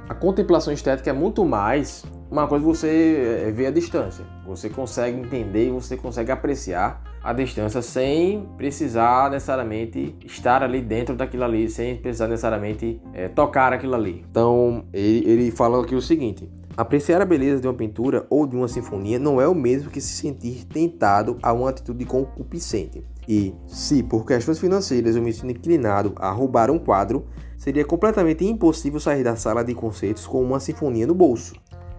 A 0.06 0.14
contemplação 0.14 0.72
estética 0.72 1.08
é 1.08 1.12
muito 1.14 1.44
mais 1.46 2.04
uma 2.30 2.46
coisa 2.46 2.62
você 2.62 3.46
eh, 3.46 3.50
vê 3.52 3.66
a 3.66 3.70
distância. 3.70 4.22
Você 4.46 4.68
consegue 4.68 5.18
entender 5.18 5.70
você 5.70 5.96
consegue 5.96 6.30
apreciar 6.30 7.02
a 7.22 7.32
distância 7.32 7.80
sem 7.80 8.46
precisar 8.58 9.30
necessariamente 9.30 10.14
estar 10.26 10.62
ali 10.62 10.82
dentro 10.82 11.16
daquilo 11.16 11.44
ali, 11.44 11.70
sem 11.70 11.96
precisar 11.96 12.28
necessariamente 12.28 13.00
é, 13.14 13.28
tocar 13.28 13.72
aquilo 13.72 13.94
ali. 13.94 14.22
Então, 14.30 14.84
ele, 14.92 15.26
ele 15.26 15.50
fala 15.50 15.80
aqui 15.82 15.94
o 15.94 16.02
seguinte: 16.02 16.50
Apreciar 16.76 17.22
a 17.22 17.24
beleza 17.24 17.62
de 17.62 17.68
uma 17.68 17.74
pintura 17.74 18.26
ou 18.28 18.46
de 18.46 18.56
uma 18.56 18.66
sinfonia 18.66 19.18
não 19.18 19.40
é 19.40 19.46
o 19.46 19.54
mesmo 19.54 19.90
que 19.90 20.00
se 20.00 20.12
sentir 20.14 20.64
tentado 20.66 21.38
a 21.40 21.52
uma 21.52 21.70
atitude 21.70 22.04
concupiscente. 22.04 23.02
E, 23.28 23.54
se 23.66 24.02
por 24.02 24.26
questões 24.26 24.58
financeiras 24.58 25.14
eu 25.16 25.22
me 25.22 25.32
sinto 25.32 25.52
inclinado 25.52 26.12
a 26.16 26.30
roubar 26.30 26.70
um 26.70 26.78
quadro, 26.78 27.26
seria 27.64 27.82
completamente 27.82 28.44
impossível 28.44 29.00
sair 29.00 29.24
da 29.24 29.36
sala 29.36 29.64
de 29.64 29.74
concertos 29.74 30.26
com 30.26 30.42
uma 30.42 30.60
sinfonia 30.60 31.06
no 31.06 31.14
bolso. 31.14 31.54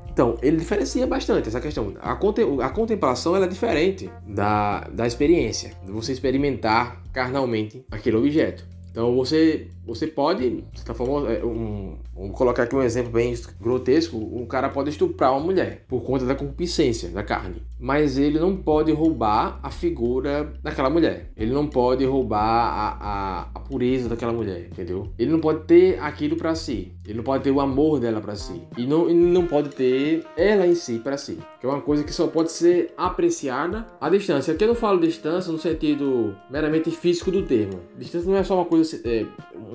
Então, 0.08 0.38
ele 0.40 0.58
diferencia 0.58 1.08
bastante 1.08 1.48
essa 1.48 1.60
questão. 1.60 1.92
A, 2.00 2.12
a 2.12 2.70
contemplação 2.70 3.36
é 3.36 3.48
diferente 3.48 4.08
da, 4.28 4.82
da 4.82 5.08
experiência, 5.08 5.72
de 5.84 5.92
você 5.92 6.12
experimentar 6.12 7.02
carnalmente 7.12 7.84
aquele 7.90 8.16
objeto. 8.16 8.64
Então 8.92 9.16
você, 9.16 9.68
você 9.86 10.08
pode, 10.08 10.63
tá 10.84 10.94
falando, 10.94 11.32
é, 11.32 11.44
um, 11.46 11.98
vamos 12.15 12.36
colocar 12.36 12.63
aqui 12.63 12.75
um 12.75 12.82
exemplo 12.82 13.12
bem 13.12 13.34
grotesco, 13.62 14.18
um 14.18 14.46
cara 14.46 14.70
pode 14.70 14.89
estuprar 14.89 15.32
uma 15.32 15.39
mulher 15.39 15.84
por 15.88 16.01
conta 16.01 16.25
da 16.25 16.34
concupiscência 16.34 17.10
da 17.10 17.24
carne, 17.24 17.62
mas 17.80 18.18
ele 18.18 18.39
não 18.39 18.56
pode 18.56 18.92
roubar 18.92 19.60
a 19.62 19.70
figura 19.70 20.54
daquela 20.63 20.89
mulher, 20.89 21.32
ele 21.38 21.51
não 21.51 21.68
pode 21.68 22.04
roubar 22.04 22.42
a, 22.42 22.98
a, 23.00 23.42
a 23.54 23.60
pureza 23.60 24.10
daquela 24.10 24.34
mulher, 24.34 24.68
entendeu? 24.72 25.08
Ele 25.20 25.32
não 25.32 25.39
pode 25.39 25.65
ter 25.65 26.00
aquilo 26.00 26.36
para 26.36 26.56
si, 26.56 26.92
ele 27.06 27.18
não 27.18 27.24
pode 27.24 27.44
ter 27.44 27.51
o 27.51 27.62
amor 27.62 28.00
dela 28.00 28.20
para 28.20 28.36
si, 28.36 28.62
e 28.77 28.86
não, 28.88 29.08
ele 29.08 29.20
não 29.20 29.46
pode 29.46 29.70
ter 29.70 30.25
ela 30.36 30.65
em 30.65 30.74
si 30.74 31.00
para 31.00 31.18
si, 31.18 31.38
que 31.60 31.65
é 31.65 31.70
uma 31.70 31.82
coisa 31.82 32.04
que 32.04 32.13
só 32.13 32.27
pode 32.27 32.51
ser 32.51 32.92
apreciada 32.98 33.86
à 34.01 34.10
distância. 34.10 34.54
Aqui 34.54 34.63
eu 34.63 34.70
não 34.70 34.75
falo 34.75 35.00
distância 35.00 35.51
no 35.51 35.60
sentido 35.60 36.36
meramente 36.50 36.89
físico 36.89 37.30
do 37.30 37.44
termo, 37.44 37.82
distância 37.98 38.30
não 38.30 38.38
é 38.38 38.44
só 38.44 38.56
uma 38.56 38.65
coisa 38.65 39.00
é, 39.06 39.25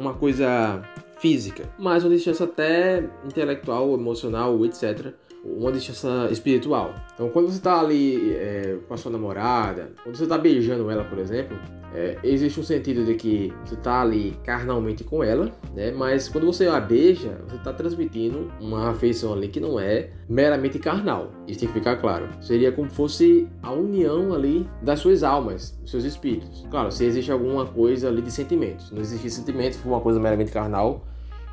uma 0.00 0.14
coisa 0.14 0.82
física, 1.18 1.68
mas 1.78 2.02
uma 2.02 2.14
distância 2.14 2.46
até 2.46 3.04
intelectual, 3.24 3.92
emocional, 3.92 4.64
etc. 4.64 5.12
Uma 5.44 5.72
distância 5.72 6.30
espiritual. 6.30 6.94
Então, 7.14 7.30
quando 7.30 7.46
você 7.46 7.56
está 7.56 7.80
ali 7.80 8.34
é, 8.34 8.76
com 8.86 8.94
a 8.94 8.96
sua 8.96 9.10
namorada, 9.10 9.92
quando 10.02 10.16
você 10.16 10.24
está 10.24 10.36
beijando 10.36 10.90
ela, 10.90 11.04
por 11.04 11.18
exemplo, 11.18 11.56
é, 11.92 12.16
existe 12.22 12.60
um 12.60 12.62
sentido 12.62 13.04
de 13.04 13.14
que 13.14 13.52
você 13.64 13.74
está 13.74 14.00
ali 14.00 14.36
carnalmente 14.44 15.02
com 15.02 15.24
ela, 15.24 15.50
né? 15.74 15.90
Mas 15.90 16.28
quando 16.28 16.46
você 16.46 16.66
a 16.68 16.78
beija, 16.78 17.40
você 17.48 17.56
está 17.56 17.72
transmitindo 17.72 18.50
uma 18.60 18.90
afeição 18.90 19.32
ali 19.32 19.48
que 19.48 19.58
não 19.58 19.78
é 19.78 20.10
meramente 20.28 20.78
carnal. 20.78 21.32
Isso 21.48 21.60
tem 21.60 21.68
que 21.68 21.74
ficar 21.74 21.96
claro. 21.96 22.28
Seria 22.40 22.70
como 22.70 22.88
fosse 22.88 23.48
a 23.62 23.72
união 23.72 24.32
ali 24.32 24.68
das 24.82 25.00
suas 25.00 25.22
almas, 25.22 25.72
dos 25.80 25.90
seus 25.90 26.04
espíritos. 26.04 26.66
Claro, 26.70 26.92
se 26.92 27.04
existe 27.04 27.32
alguma 27.32 27.66
coisa 27.66 28.08
ali 28.08 28.22
de 28.22 28.30
sentimentos. 28.30 28.90
Não 28.92 29.00
existe 29.00 29.28
sentimento, 29.30 29.76
for 29.78 29.88
uma 29.88 30.00
coisa 30.00 30.20
meramente 30.20 30.52
carnal. 30.52 31.04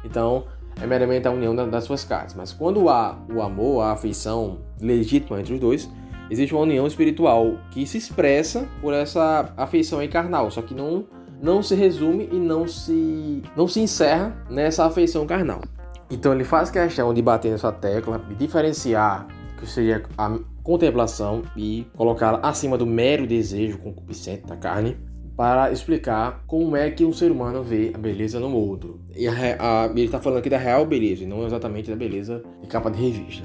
Então, 0.05 0.45
é 0.81 0.85
meramente 0.85 1.27
a 1.27 1.31
união 1.31 1.55
das 1.55 1.83
suas 1.83 2.03
cartas. 2.03 2.33
Mas 2.35 2.53
quando 2.53 2.89
há 2.89 3.17
o 3.33 3.41
amor, 3.41 3.81
a 3.81 3.91
afeição 3.91 4.59
legítima 4.79 5.39
entre 5.39 5.53
os 5.53 5.59
dois, 5.59 5.89
existe 6.29 6.53
uma 6.53 6.63
união 6.63 6.85
espiritual 6.85 7.57
que 7.71 7.85
se 7.85 7.97
expressa 7.97 8.67
por 8.81 8.93
essa 8.93 9.53
afeição 9.57 10.05
carnal, 10.07 10.51
só 10.51 10.61
que 10.61 10.73
não 10.73 11.05
não 11.39 11.61
se 11.61 11.75
resume 11.75 12.27
e 12.31 12.35
não 12.35 12.67
se 12.67 13.43
não 13.55 13.67
se 13.67 13.79
encerra 13.79 14.35
nessa 14.49 14.85
afeição 14.85 15.25
carnal. 15.27 15.61
Então 16.09 16.33
ele 16.33 16.43
faz 16.43 16.71
questão 16.71 17.13
de 17.13 17.21
bater 17.21 17.51
nessa 17.51 17.71
tecla, 17.71 18.19
de 18.19 18.35
diferenciar 18.35 19.27
que 19.59 19.67
seria 19.67 20.03
a 20.17 20.37
contemplação 20.63 21.43
e 21.55 21.85
colocá-la 21.95 22.39
acima 22.43 22.77
do 22.77 22.85
mero 22.85 23.25
desejo 23.25 23.77
concupiscente 23.79 24.45
da 24.45 24.55
carne, 24.55 24.97
para 25.37 25.71
explicar 25.71 26.43
como 26.47 26.75
é 26.75 26.89
que 26.89 27.05
um 27.05 27.13
ser 27.13 27.31
humano 27.31 27.61
vê 27.61 27.91
a 27.93 27.97
beleza 27.97 28.39
no 28.39 28.51
outro. 28.51 28.99
E 29.15 29.27
a, 29.27 29.31
a, 29.31 29.85
ele 29.85 30.05
está 30.05 30.19
falando 30.19 30.39
aqui 30.39 30.49
da 30.49 30.57
real 30.57 30.83
beleza, 30.83 31.23
e 31.23 31.27
não 31.27 31.45
exatamente 31.45 31.91
da 31.91 31.95
beleza 31.95 32.43
de 32.59 32.67
capa 32.67 32.89
de 32.89 32.99
revista. 32.99 33.43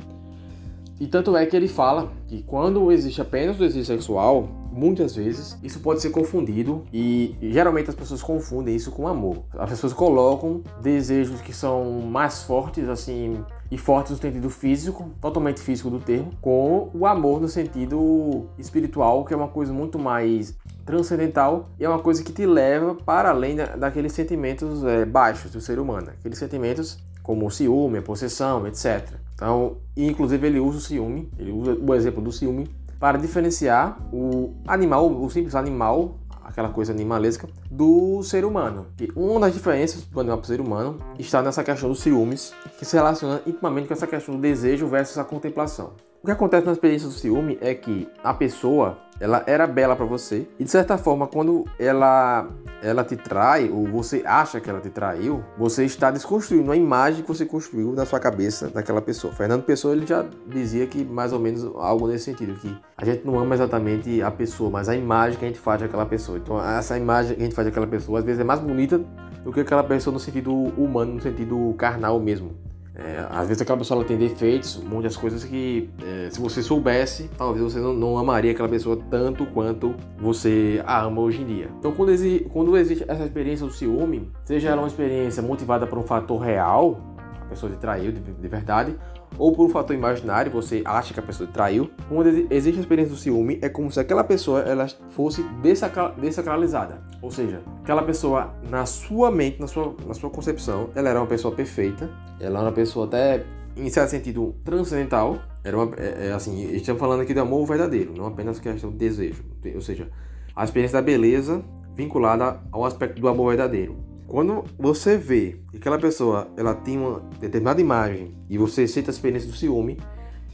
E 0.98 1.06
tanto 1.06 1.36
é 1.36 1.44
que 1.44 1.54
ele 1.54 1.68
fala 1.68 2.10
que 2.28 2.42
quando 2.44 2.90
existe 2.90 3.20
apenas 3.20 3.56
o 3.56 3.58
desejo 3.58 3.84
sexual, 3.84 4.48
muitas 4.72 5.16
vezes 5.16 5.58
isso 5.62 5.80
pode 5.80 6.00
ser 6.00 6.10
confundido 6.10 6.84
e 6.92 7.36
geralmente 7.42 7.90
as 7.90 7.94
pessoas 7.94 8.22
confundem 8.22 8.74
isso 8.74 8.90
com 8.90 9.06
amor. 9.06 9.42
As 9.58 9.68
pessoas 9.68 9.92
colocam 9.92 10.62
desejos 10.80 11.42
que 11.42 11.52
são 11.52 12.00
mais 12.00 12.44
fortes, 12.44 12.88
assim, 12.88 13.36
e 13.72 13.78
fortes 13.78 14.12
no 14.12 14.18
sentido 14.18 14.50
físico, 14.50 15.10
totalmente 15.18 15.58
físico 15.58 15.88
do 15.88 15.98
termo, 15.98 16.30
com 16.42 16.90
o 16.92 17.06
amor 17.06 17.40
no 17.40 17.48
sentido 17.48 18.46
espiritual, 18.58 19.24
que 19.24 19.32
é 19.32 19.36
uma 19.36 19.48
coisa 19.48 19.72
muito 19.72 19.98
mais 19.98 20.54
transcendental 20.84 21.70
e 21.80 21.84
é 21.84 21.88
uma 21.88 21.98
coisa 21.98 22.22
que 22.22 22.34
te 22.34 22.44
leva 22.44 22.94
para 22.94 23.30
além 23.30 23.56
da, 23.56 23.64
daqueles 23.74 24.12
sentimentos 24.12 24.84
é, 24.84 25.06
baixos 25.06 25.50
do 25.52 25.58
ser 25.58 25.78
humano, 25.78 26.10
aqueles 26.10 26.38
sentimentos 26.38 26.98
como 27.22 27.46
o 27.46 27.50
ciúme, 27.50 27.96
a 27.96 28.02
possessão, 28.02 28.66
etc. 28.66 29.08
Então, 29.34 29.78
inclusive 29.96 30.46
ele 30.46 30.60
usa 30.60 30.76
o 30.76 30.80
ciúme, 30.82 31.30
ele 31.38 31.50
usa 31.50 31.72
o 31.72 31.94
exemplo 31.94 32.22
do 32.22 32.30
ciúme 32.30 32.68
para 33.00 33.16
diferenciar 33.16 33.96
o 34.12 34.52
animal, 34.66 35.10
o 35.10 35.30
simples 35.30 35.54
animal 35.54 36.18
aquela 36.44 36.68
coisa 36.68 36.92
animalesca 36.92 37.48
do 37.70 38.22
ser 38.22 38.44
humano. 38.44 38.86
E 39.00 39.10
uma 39.16 39.40
das 39.40 39.54
diferenças 39.54 40.02
do 40.04 40.20
animal 40.20 40.38
para 40.38 40.44
o 40.44 40.48
ser 40.48 40.60
humano 40.60 40.98
está 41.18 41.42
nessa 41.42 41.64
questão 41.64 41.88
dos 41.88 42.00
ciúmes, 42.00 42.54
que 42.78 42.84
se 42.84 42.96
relaciona 42.96 43.40
intimamente 43.46 43.88
com 43.88 43.94
essa 43.94 44.06
questão 44.06 44.34
do 44.34 44.40
desejo 44.40 44.86
versus 44.86 45.18
a 45.18 45.24
contemplação. 45.24 45.92
O 46.22 46.26
que 46.26 46.30
acontece 46.30 46.64
na 46.64 46.70
experiência 46.70 47.08
do 47.08 47.14
ciúme 47.14 47.58
é 47.60 47.74
que 47.74 48.08
a 48.22 48.32
pessoa 48.32 48.96
ela 49.18 49.42
era 49.44 49.66
bela 49.66 49.96
para 49.96 50.06
você 50.06 50.46
e 50.56 50.62
de 50.62 50.70
certa 50.70 50.96
forma 50.96 51.26
quando 51.26 51.64
ela 51.80 52.48
ela 52.80 53.02
te 53.02 53.16
trai 53.16 53.68
ou 53.68 53.88
você 53.88 54.22
acha 54.24 54.60
que 54.60 54.70
ela 54.70 54.78
te 54.78 54.88
traiu, 54.88 55.42
você 55.58 55.84
está 55.84 56.12
desconstruindo 56.12 56.70
a 56.70 56.76
imagem 56.76 57.22
que 57.22 57.28
você 57.28 57.44
construiu 57.44 57.90
na 57.92 58.06
sua 58.06 58.20
cabeça 58.20 58.68
daquela 58.68 59.02
pessoa. 59.02 59.32
Fernando 59.32 59.64
Pessoa 59.64 59.96
ele 59.96 60.06
já 60.06 60.24
dizia 60.46 60.86
que 60.86 61.04
mais 61.04 61.32
ou 61.32 61.40
menos 61.40 61.64
algo 61.74 62.06
nesse 62.06 62.26
sentido 62.26 62.54
que 62.54 62.72
a 62.96 63.04
gente 63.04 63.26
não 63.26 63.36
ama 63.40 63.56
exatamente 63.56 64.22
a 64.22 64.30
pessoa, 64.30 64.70
mas 64.70 64.88
a 64.88 64.94
imagem 64.94 65.36
que 65.40 65.44
a 65.44 65.48
gente 65.48 65.58
faz 65.58 65.80
daquela 65.80 66.06
pessoa. 66.06 66.38
Então 66.38 66.64
essa 66.64 66.96
imagem 66.96 67.34
que 67.34 67.42
a 67.42 67.44
gente 67.46 67.54
faz 67.56 67.66
daquela 67.66 67.88
pessoa 67.88 68.20
às 68.20 68.24
vezes 68.24 68.40
é 68.40 68.44
mais 68.44 68.60
bonita 68.60 69.00
do 69.42 69.52
que 69.52 69.58
aquela 69.58 69.82
pessoa 69.82 70.14
no 70.14 70.20
sentido 70.20 70.52
humano, 70.52 71.14
no 71.14 71.20
sentido 71.20 71.74
carnal 71.76 72.20
mesmo. 72.20 72.71
É, 72.94 73.26
às 73.30 73.48
vezes 73.48 73.62
aquela 73.62 73.78
pessoa 73.78 73.98
ela 73.98 74.06
tem 74.06 74.18
defeitos, 74.18 74.76
muitas 74.76 75.16
coisas 75.16 75.42
que 75.44 75.88
é, 76.04 76.28
se 76.30 76.38
você 76.38 76.62
soubesse, 76.62 77.30
talvez 77.38 77.64
você 77.64 77.78
não, 77.78 77.94
não, 77.94 78.18
amaria 78.18 78.52
aquela 78.52 78.68
pessoa 78.68 78.98
tanto 79.10 79.46
quanto 79.46 79.94
você 80.18 80.82
a 80.84 81.02
ama 81.02 81.22
hoje 81.22 81.40
em 81.40 81.46
dia. 81.46 81.70
Então 81.78 81.92
quando, 81.92 82.12
exi 82.12 82.46
quando 82.52 82.76
existe 82.76 83.04
essa 83.08 83.24
experiência 83.24 83.66
do 83.66 83.72
ciúme, 83.72 84.30
seja 84.44 84.68
ela 84.68 84.82
uma 84.82 84.88
experiência 84.88 85.42
motivada 85.42 85.86
por 85.86 85.98
um 85.98 86.02
fator 86.02 86.38
real, 86.38 87.00
a 87.40 87.46
pessoa 87.46 87.72
te 87.72 87.78
traiu 87.78 88.12
de, 88.12 88.20
de 88.20 88.48
verdade, 88.48 88.94
ou 89.38 89.52
por 89.52 89.66
um 89.66 89.68
fator 89.68 89.94
imaginário, 89.94 90.50
você 90.50 90.82
acha 90.84 91.14
que 91.14 91.20
a 91.20 91.22
pessoa 91.22 91.48
traiu. 91.52 91.90
Quando 92.08 92.28
existe 92.50 92.78
a 92.78 92.80
experiência 92.80 93.14
do 93.14 93.18
ciúme, 93.18 93.58
é 93.62 93.68
como 93.68 93.90
se 93.90 93.98
aquela 93.98 94.24
pessoa 94.24 94.60
ela 94.60 94.86
fosse 95.10 95.42
desacralizada. 95.62 97.02
Ou 97.20 97.30
seja, 97.30 97.62
aquela 97.82 98.02
pessoa, 98.02 98.54
na 98.68 98.86
sua 98.86 99.30
mente, 99.30 99.60
na 99.60 99.66
sua, 99.66 99.94
na 100.06 100.14
sua 100.14 100.30
concepção, 100.30 100.90
ela 100.94 101.08
era 101.08 101.20
uma 101.20 101.26
pessoa 101.26 101.54
perfeita, 101.54 102.10
ela 102.40 102.58
era 102.58 102.68
uma 102.68 102.72
pessoa 102.72 103.06
até, 103.06 103.44
em 103.76 103.88
certo 103.88 104.10
sentido, 104.10 104.54
transcendental. 104.64 105.38
Era 105.64 105.76
uma, 105.76 105.94
é, 105.96 106.28
é, 106.28 106.32
assim, 106.32 106.62
estamos 106.74 107.00
falando 107.00 107.20
aqui 107.20 107.32
de 107.32 107.40
amor 107.40 107.66
verdadeiro, 107.66 108.12
não 108.16 108.26
apenas 108.26 108.58
questão 108.58 108.90
de 108.90 108.96
desejo. 108.96 109.44
Ou 109.74 109.80
seja, 109.80 110.08
a 110.54 110.64
experiência 110.64 110.98
da 110.98 111.02
beleza 111.02 111.64
vinculada 111.94 112.60
ao 112.70 112.84
aspecto 112.84 113.20
do 113.20 113.28
amor 113.28 113.48
verdadeiro. 113.48 114.11
Quando 114.32 114.64
você 114.78 115.18
vê 115.18 115.58
que 115.70 115.76
aquela 115.76 115.98
pessoa 115.98 116.48
ela 116.56 116.74
tem 116.74 116.96
uma 116.96 117.20
determinada 117.38 117.82
imagem 117.82 118.34
e 118.48 118.56
você 118.56 118.88
sente 118.88 119.10
a 119.10 119.12
experiência 119.12 119.46
do 119.46 119.54
ciúme, 119.54 119.98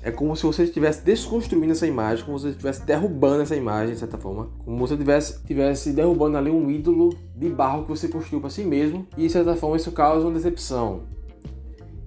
é 0.03 0.11
como 0.11 0.35
se 0.35 0.43
você 0.43 0.65
estivesse 0.65 1.05
desconstruindo 1.05 1.71
essa 1.71 1.87
imagem, 1.87 2.25
como 2.25 2.37
se 2.41 2.47
você 2.47 2.51
estivesse 2.51 2.85
derrubando 2.85 3.43
essa 3.43 3.55
imagem, 3.55 3.95
de 3.95 4.01
certa 4.01 4.19
forma. 4.19 4.51
Como 4.65 4.79
se 4.79 4.81
você 4.81 4.95
estivesse, 4.95 5.33
estivesse 5.35 5.93
derrubando 5.93 6.37
ali 6.37 6.51
um 6.51 6.69
ídolo 6.69 7.17
de 7.37 7.49
barro 7.51 7.85
que 7.85 7.91
você 7.91 8.09
construiu 8.09 8.41
para 8.41 8.51
si 8.51 8.65
mesmo. 8.65 9.07
E, 9.17 9.29
de 9.29 9.31
certa 9.31 9.55
forma, 9.55 9.77
isso 9.77 9.93
causa 9.93 10.27
uma 10.27 10.35
decepção. 10.35 11.03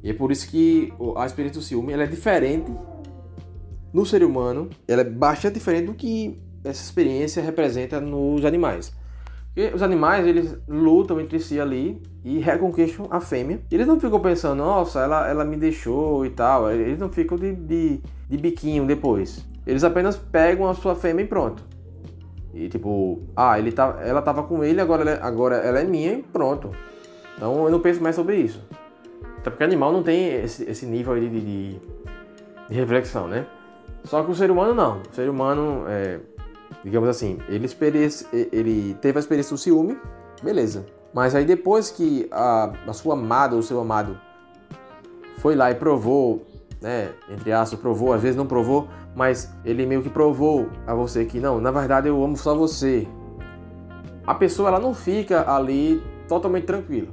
E 0.03 0.09
é 0.09 0.13
por 0.13 0.29
isso 0.29 0.49
que 0.49 0.91
a 1.15 1.25
experiência 1.25 1.61
do 1.61 1.63
ciúme 1.63 1.93
ela 1.93 2.03
é 2.03 2.07
diferente 2.07 2.69
no 3.93 4.05
ser 4.05 4.25
humano. 4.25 4.69
Ela 4.89 5.03
é 5.03 5.09
bastante 5.09 5.53
diferente 5.53 5.85
do 5.85 5.93
que 5.93 6.37
essa 6.65 6.83
experiência 6.83 7.41
representa 7.41 8.01
nos 8.01 8.43
animais. 8.43 8.91
Porque 9.53 9.75
os 9.75 9.81
animais, 9.81 10.25
eles 10.25 10.57
lutam 10.67 11.19
entre 11.19 11.37
si 11.39 11.59
ali 11.59 12.01
e 12.23 12.39
reconquistam 12.39 13.07
a 13.09 13.19
fêmea. 13.19 13.59
Eles 13.69 13.85
não 13.85 13.99
ficam 13.99 14.19
pensando, 14.19 14.59
nossa, 14.59 15.01
ela, 15.01 15.27
ela 15.27 15.43
me 15.43 15.57
deixou 15.57 16.25
e 16.25 16.29
tal. 16.29 16.71
Eles 16.71 16.97
não 16.97 17.09
ficam 17.09 17.37
de, 17.37 17.53
de, 17.53 18.01
de 18.29 18.37
biquinho 18.37 18.85
depois. 18.85 19.45
Eles 19.67 19.83
apenas 19.83 20.15
pegam 20.15 20.69
a 20.69 20.73
sua 20.73 20.95
fêmea 20.95 21.23
e 21.23 21.27
pronto. 21.27 21.63
E 22.53 22.69
tipo, 22.69 23.21
ah, 23.35 23.57
ele 23.59 23.71
tá, 23.71 23.99
ela 24.01 24.21
tava 24.21 24.43
com 24.43 24.63
ele, 24.63 24.81
agora 24.81 25.01
ela, 25.01 25.11
é, 25.11 25.19
agora 25.21 25.55
ela 25.57 25.79
é 25.79 25.83
minha 25.83 26.13
e 26.13 26.23
pronto. 26.23 26.71
Então 27.35 27.65
eu 27.65 27.71
não 27.71 27.79
penso 27.79 28.01
mais 28.01 28.15
sobre 28.15 28.37
isso. 28.37 28.65
Até 29.37 29.49
porque 29.49 29.63
animal 29.63 29.91
não 29.91 30.03
tem 30.03 30.27
esse, 30.43 30.69
esse 30.69 30.85
nível 30.85 31.19
de, 31.19 31.29
de, 31.29 31.41
de, 31.41 31.81
reflexão, 32.69 33.27
né? 33.27 33.45
Só 34.03 34.23
que 34.23 34.31
o 34.31 34.35
ser 34.35 34.51
humano 34.51 34.73
não. 34.73 35.01
O 35.01 35.15
ser 35.15 35.29
humano 35.29 35.85
é, 35.87 36.19
digamos 36.83 37.09
assim, 37.09 37.37
ele, 37.47 37.67
ele 38.51 38.93
teve 39.01 39.17
a 39.17 39.21
experiência 39.21 39.55
do 39.55 39.57
ciúme, 39.57 39.97
beleza. 40.41 40.85
Mas 41.13 41.35
aí 41.35 41.45
depois 41.45 41.89
que 41.89 42.27
a, 42.31 42.71
a 42.87 42.93
sua 42.93 43.13
amada 43.13 43.55
ou 43.55 43.61
seu 43.61 43.79
amado 43.79 44.17
foi 45.37 45.55
lá 45.55 45.71
e 45.71 45.75
provou, 45.75 46.45
né, 46.81 47.11
entre 47.29 47.51
aspas, 47.51 47.79
provou, 47.79 48.13
às 48.13 48.21
vezes 48.21 48.37
não 48.37 48.47
provou, 48.47 48.87
mas 49.15 49.53
ele 49.65 49.85
meio 49.85 50.01
que 50.01 50.09
provou 50.09 50.69
a 50.87 50.93
você 50.93 51.25
que 51.25 51.39
não, 51.39 51.59
na 51.59 51.71
verdade 51.71 52.07
eu 52.07 52.23
amo 52.23 52.37
só 52.37 52.55
você. 52.55 53.07
A 54.25 54.35
pessoa 54.35 54.69
ela 54.69 54.79
não 54.79 54.93
fica 54.93 55.51
ali 55.51 56.01
totalmente 56.27 56.65
tranquila. 56.65 57.09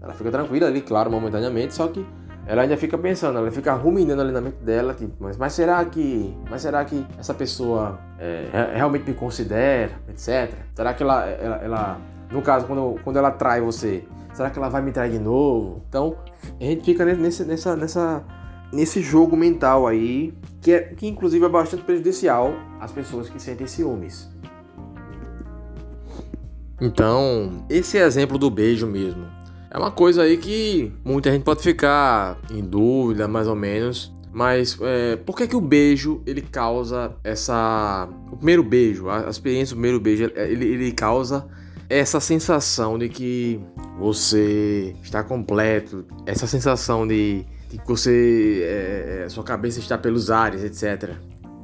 Ela 0.00 0.12
fica 0.14 0.30
tranquila 0.30 0.66
ali, 0.66 0.80
claro, 0.80 1.10
momentaneamente, 1.10 1.74
só 1.74 1.88
que 1.88 2.06
ela 2.50 2.62
ainda 2.62 2.76
fica 2.76 2.98
pensando, 2.98 3.38
ela 3.38 3.48
fica 3.52 3.72
ruminando 3.74 4.22
ali 4.22 4.32
na 4.32 4.40
mente 4.40 4.56
dela, 4.56 4.92
tipo, 4.92 5.14
mas, 5.20 5.36
mas 5.36 5.52
será 5.52 5.84
que, 5.84 6.36
mas 6.50 6.62
será 6.62 6.84
que 6.84 7.06
essa 7.16 7.32
pessoa 7.32 8.00
é, 8.18 8.72
realmente 8.74 9.08
me 9.08 9.14
considera, 9.14 9.92
etc. 10.08 10.52
Será 10.74 10.92
que 10.92 11.00
ela, 11.00 11.26
ela, 11.26 11.56
ela, 11.58 12.00
no 12.28 12.42
caso, 12.42 12.66
quando, 12.66 12.96
quando 13.04 13.18
ela 13.18 13.30
trai 13.30 13.60
você, 13.60 14.02
será 14.34 14.50
que 14.50 14.58
ela 14.58 14.68
vai 14.68 14.82
me 14.82 14.90
trair 14.90 15.12
de 15.12 15.20
novo? 15.20 15.84
Então, 15.88 16.16
a 16.60 16.64
gente 16.64 16.84
fica 16.84 17.04
nesse, 17.04 17.44
nessa, 17.44 17.76
nessa, 17.76 18.24
nesse 18.72 19.00
jogo 19.00 19.36
mental 19.36 19.86
aí, 19.86 20.34
que, 20.60 20.72
é, 20.72 20.80
que 20.80 21.06
inclusive 21.06 21.44
é 21.44 21.48
bastante 21.48 21.84
prejudicial 21.84 22.52
às 22.80 22.90
pessoas 22.90 23.28
que 23.28 23.40
sentem 23.40 23.68
ciúmes. 23.68 24.28
Então, 26.80 27.64
esse 27.70 27.96
é 27.96 28.02
exemplo 28.02 28.36
do 28.36 28.50
beijo 28.50 28.88
mesmo. 28.88 29.38
É 29.72 29.78
uma 29.78 29.92
coisa 29.92 30.22
aí 30.22 30.36
que 30.36 30.92
muita 31.04 31.30
gente 31.30 31.44
pode 31.44 31.62
ficar 31.62 32.36
em 32.50 32.60
dúvida, 32.60 33.28
mais 33.28 33.46
ou 33.46 33.54
menos. 33.54 34.12
Mas 34.32 34.76
é, 34.80 35.16
por 35.16 35.36
que, 35.36 35.46
que 35.46 35.54
o 35.56 35.60
beijo 35.60 36.22
ele 36.26 36.42
causa 36.42 37.12
essa. 37.22 38.08
O 38.32 38.36
primeiro 38.36 38.64
beijo, 38.64 39.08
a, 39.08 39.30
experiência 39.30 39.74
do 39.74 39.78
primeiro 39.78 40.00
beijo, 40.00 40.24
ele, 40.34 40.66
ele 40.66 40.92
causa 40.92 41.46
essa 41.88 42.18
sensação 42.20 42.98
de 42.98 43.08
que 43.08 43.60
você 43.98 44.94
está 45.02 45.22
completo, 45.22 46.04
essa 46.26 46.46
sensação 46.48 47.06
de, 47.06 47.44
de 47.68 47.78
que 47.78 47.86
você. 47.86 48.62
É, 48.64 49.22
é 49.24 49.28
sua 49.28 49.44
cabeça 49.44 49.78
está 49.78 49.96
pelos 49.96 50.32
ares, 50.32 50.64
etc. 50.64 51.14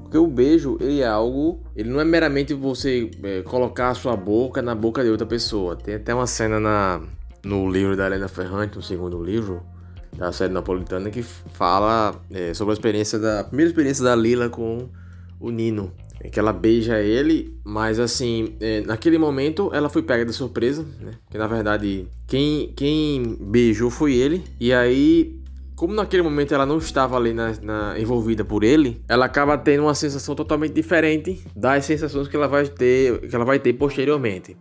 Porque 0.03 0.19
o 0.19 0.29
beijo, 0.29 0.77
ele 0.81 1.01
é 1.01 1.07
algo. 1.09 1.61
Ele 1.75 1.90
não 1.90 2.01
é 2.01 2.05
meramente 2.05 2.55
você 2.55 3.11
é, 3.23 3.42
colocar 3.42 3.90
a 3.90 3.95
sua 3.95 4.16
boca 4.16 4.62
na 4.62 4.77
boca 4.77 5.03
de 5.03 5.11
outra 5.11 5.27
pessoa. 5.27 5.75
Tem 5.75 5.97
até 5.97 6.14
uma 6.14 6.27
cena 6.27 6.61
na, 6.61 7.01
no 7.46 7.70
livro 7.70 7.96
da 7.96 8.06
Helena 8.06 8.28
Ferrante, 8.28 8.76
no 8.76 8.82
segundo 8.82 9.22
livro 9.22 9.62
da 10.16 10.32
série 10.32 10.52
napolitana, 10.52 11.11
que 11.11 11.22
fala 11.22 12.20
é, 12.30 12.52
sobre 12.52 12.72
a 12.72 12.74
experiência 12.74 13.18
da 13.18 13.40
a 13.40 13.44
primeira 13.44 13.70
experiência 13.70 14.02
da 14.02 14.16
Lila 14.16 14.48
com 14.48 14.88
o 15.38 15.50
Nino. 15.50 15.92
É 16.18 16.28
que 16.28 16.40
ela 16.40 16.52
beija 16.52 16.98
ele, 16.98 17.54
mas 17.62 18.00
assim, 18.00 18.56
é, 18.59 18.80
naquele 18.80 19.18
momento 19.18 19.70
ela 19.72 19.88
foi 19.88 20.02
pega 20.02 20.24
de 20.24 20.32
surpresa, 20.32 20.85
né? 21.00 21.12
Que 21.30 21.38
na 21.38 21.46
verdade 21.46 22.09
quem, 22.26 22.72
quem 22.74 23.37
beijou 23.40 23.90
foi 23.90 24.14
ele, 24.14 24.42
e 24.59 24.72
aí 24.72 25.38
como 25.76 25.94
naquele 25.94 26.22
momento 26.22 26.54
ela 26.54 26.64
não 26.64 26.78
estava 26.78 27.16
ali 27.16 27.35
na, 27.35 27.52
na, 27.62 28.00
envolvida 28.00 28.44
por 28.44 28.64
ele, 28.64 29.02
ela 29.06 29.26
acaba 29.26 29.59
tendo 29.59 29.82
uma 29.82 29.94
sensação 29.94 30.35
totalmente 30.35 30.72
diferente 30.72 31.44
das 31.54 31.85
sensações 31.85 32.26
que 32.26 32.35
ela 32.35 32.48
vai 32.48 32.66
ter, 32.66 33.20
que 33.28 33.37
ela 33.37 33.44
vai 33.44 33.59
ter 33.59 33.74
posteriormente. 33.74 34.56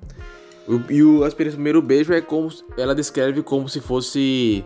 E 0.89 1.03
o, 1.03 1.23
a 1.23 1.27
experiência 1.27 1.55
do 1.55 1.61
primeiro 1.61 1.81
beijo 1.81 2.13
é 2.13 2.21
como 2.21 2.49
ela 2.77 2.95
descreve 2.95 3.43
como 3.43 3.69
se 3.69 3.79
fosse 3.79 4.65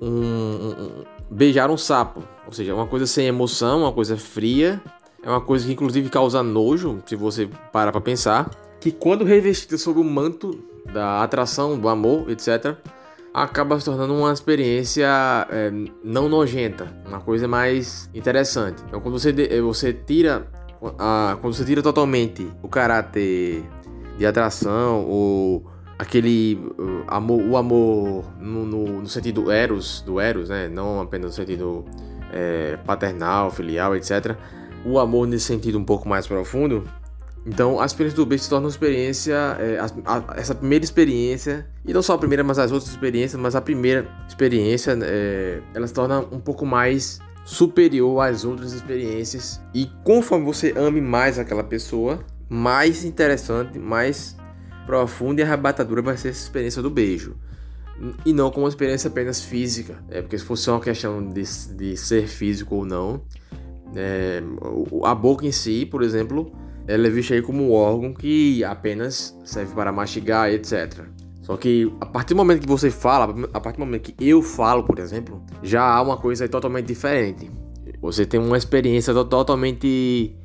um, 0.00 0.08
um, 0.08 0.70
um, 0.70 1.04
beijar 1.30 1.70
um 1.70 1.76
sapo, 1.76 2.22
ou 2.46 2.52
seja, 2.52 2.74
uma 2.74 2.86
coisa 2.86 3.06
sem 3.06 3.26
emoção, 3.26 3.80
uma 3.80 3.92
coisa 3.92 4.16
fria, 4.16 4.80
é 5.22 5.28
uma 5.28 5.40
coisa 5.40 5.64
que 5.66 5.72
inclusive 5.72 6.08
causa 6.10 6.42
nojo, 6.42 7.02
se 7.06 7.16
você 7.16 7.48
parar 7.72 7.92
para 7.92 8.00
pensar, 8.00 8.50
que 8.80 8.90
quando 8.90 9.24
revestida 9.24 9.78
sob 9.78 10.00
o 10.00 10.04
manto 10.04 10.62
da 10.92 11.22
atração, 11.22 11.78
do 11.78 11.88
amor, 11.88 12.28
etc, 12.28 12.76
acaba 13.32 13.78
se 13.78 13.84
tornando 13.86 14.14
uma 14.14 14.32
experiência 14.32 15.06
é, 15.50 15.72
não 16.04 16.28
nojenta, 16.28 16.92
uma 17.06 17.20
coisa 17.20 17.48
mais 17.48 18.10
interessante. 18.12 18.82
Então, 18.86 19.00
quando 19.00 19.18
você, 19.18 19.32
você 19.62 19.92
tira, 19.92 20.46
a, 20.98 21.38
quando 21.40 21.54
você 21.54 21.64
tira 21.64 21.80
totalmente 21.80 22.46
o 22.62 22.68
caráter 22.68 23.64
de 24.18 24.26
atração 24.26 25.04
ou 25.06 25.66
aquele 25.98 26.54
uh, 26.78 27.04
amor, 27.06 27.42
o 27.42 27.56
amor 27.56 28.24
no, 28.40 28.66
no, 28.66 29.00
no, 29.02 29.08
sentido 29.08 29.50
eros, 29.50 30.02
do 30.02 30.18
eros, 30.18 30.48
né? 30.48 30.68
Não 30.68 31.00
apenas 31.00 31.30
no 31.30 31.32
sentido 31.32 31.84
é, 32.32 32.76
paternal, 32.84 33.50
filial, 33.50 33.94
etc. 33.94 34.36
O 34.84 34.98
amor 34.98 35.26
nesse 35.28 35.44
sentido 35.44 35.78
um 35.78 35.84
pouco 35.84 36.08
mais 36.08 36.26
profundo. 36.26 36.84
Então, 37.44 37.80
a 37.80 37.86
experiência 37.86 38.16
do 38.16 38.26
beijo 38.26 38.44
se 38.44 38.50
torna 38.50 38.66
uma 38.66 38.70
experiência, 38.70 39.34
é, 39.58 39.78
a, 39.78 39.86
a, 40.06 40.38
essa 40.38 40.54
primeira 40.54 40.84
experiência, 40.84 41.66
e 41.84 41.92
não 41.92 42.00
só 42.00 42.14
a 42.14 42.18
primeira, 42.18 42.44
mas 42.44 42.58
as 42.58 42.70
outras 42.70 42.90
experiências, 42.90 43.40
mas 43.40 43.56
a 43.56 43.60
primeira 43.60 44.06
experiência, 44.28 44.96
é, 45.02 45.60
ela 45.74 45.86
se 45.86 45.92
torna 45.92 46.20
um 46.20 46.38
pouco 46.38 46.64
mais 46.64 47.20
superior 47.44 48.20
às 48.20 48.44
outras 48.44 48.72
experiências. 48.72 49.60
E 49.74 49.90
conforme 50.04 50.44
você 50.44 50.72
ame 50.76 51.00
mais 51.00 51.38
aquela 51.38 51.64
pessoa, 51.64 52.24
mais 52.52 53.02
interessante, 53.02 53.78
mais 53.78 54.36
profunda 54.84 55.40
e 55.40 55.44
arrebatadora 55.44 56.02
vai 56.02 56.16
ser 56.18 56.28
essa 56.28 56.42
experiência 56.42 56.82
do 56.82 56.90
beijo. 56.90 57.34
E 58.26 58.32
não 58.32 58.50
como 58.50 58.66
uma 58.66 58.68
experiência 58.68 59.08
apenas 59.08 59.42
física. 59.42 60.04
É, 60.10 60.20
porque 60.20 60.36
se 60.36 60.44
fosse 60.44 60.68
uma 60.68 60.80
questão 60.80 61.26
de, 61.26 61.42
de 61.74 61.96
ser 61.96 62.26
físico 62.26 62.74
ou 62.74 62.84
não, 62.84 63.22
é, 63.94 64.42
a 65.04 65.14
boca 65.14 65.46
em 65.46 65.52
si, 65.52 65.86
por 65.86 66.02
exemplo, 66.02 66.52
ela 66.86 67.06
é 67.06 67.10
vista 67.10 67.32
aí 67.32 67.40
como 67.40 67.62
um 67.62 67.72
órgão 67.72 68.12
que 68.12 68.62
apenas 68.64 69.34
serve 69.44 69.74
para 69.74 69.90
mastigar, 69.90 70.50
etc. 70.50 71.06
Só 71.40 71.56
que 71.56 71.90
a 72.00 72.06
partir 72.06 72.34
do 72.34 72.36
momento 72.36 72.60
que 72.60 72.68
você 72.68 72.90
fala, 72.90 73.34
a 73.54 73.60
partir 73.60 73.78
do 73.78 73.86
momento 73.86 74.12
que 74.12 74.28
eu 74.28 74.42
falo, 74.42 74.84
por 74.84 74.98
exemplo, 74.98 75.42
já 75.62 75.82
há 75.82 76.02
uma 76.02 76.18
coisa 76.18 76.46
totalmente 76.48 76.86
diferente. 76.86 77.50
Você 78.02 78.26
tem 78.26 78.38
uma 78.38 78.58
experiência 78.58 79.14
totalmente 79.24 80.36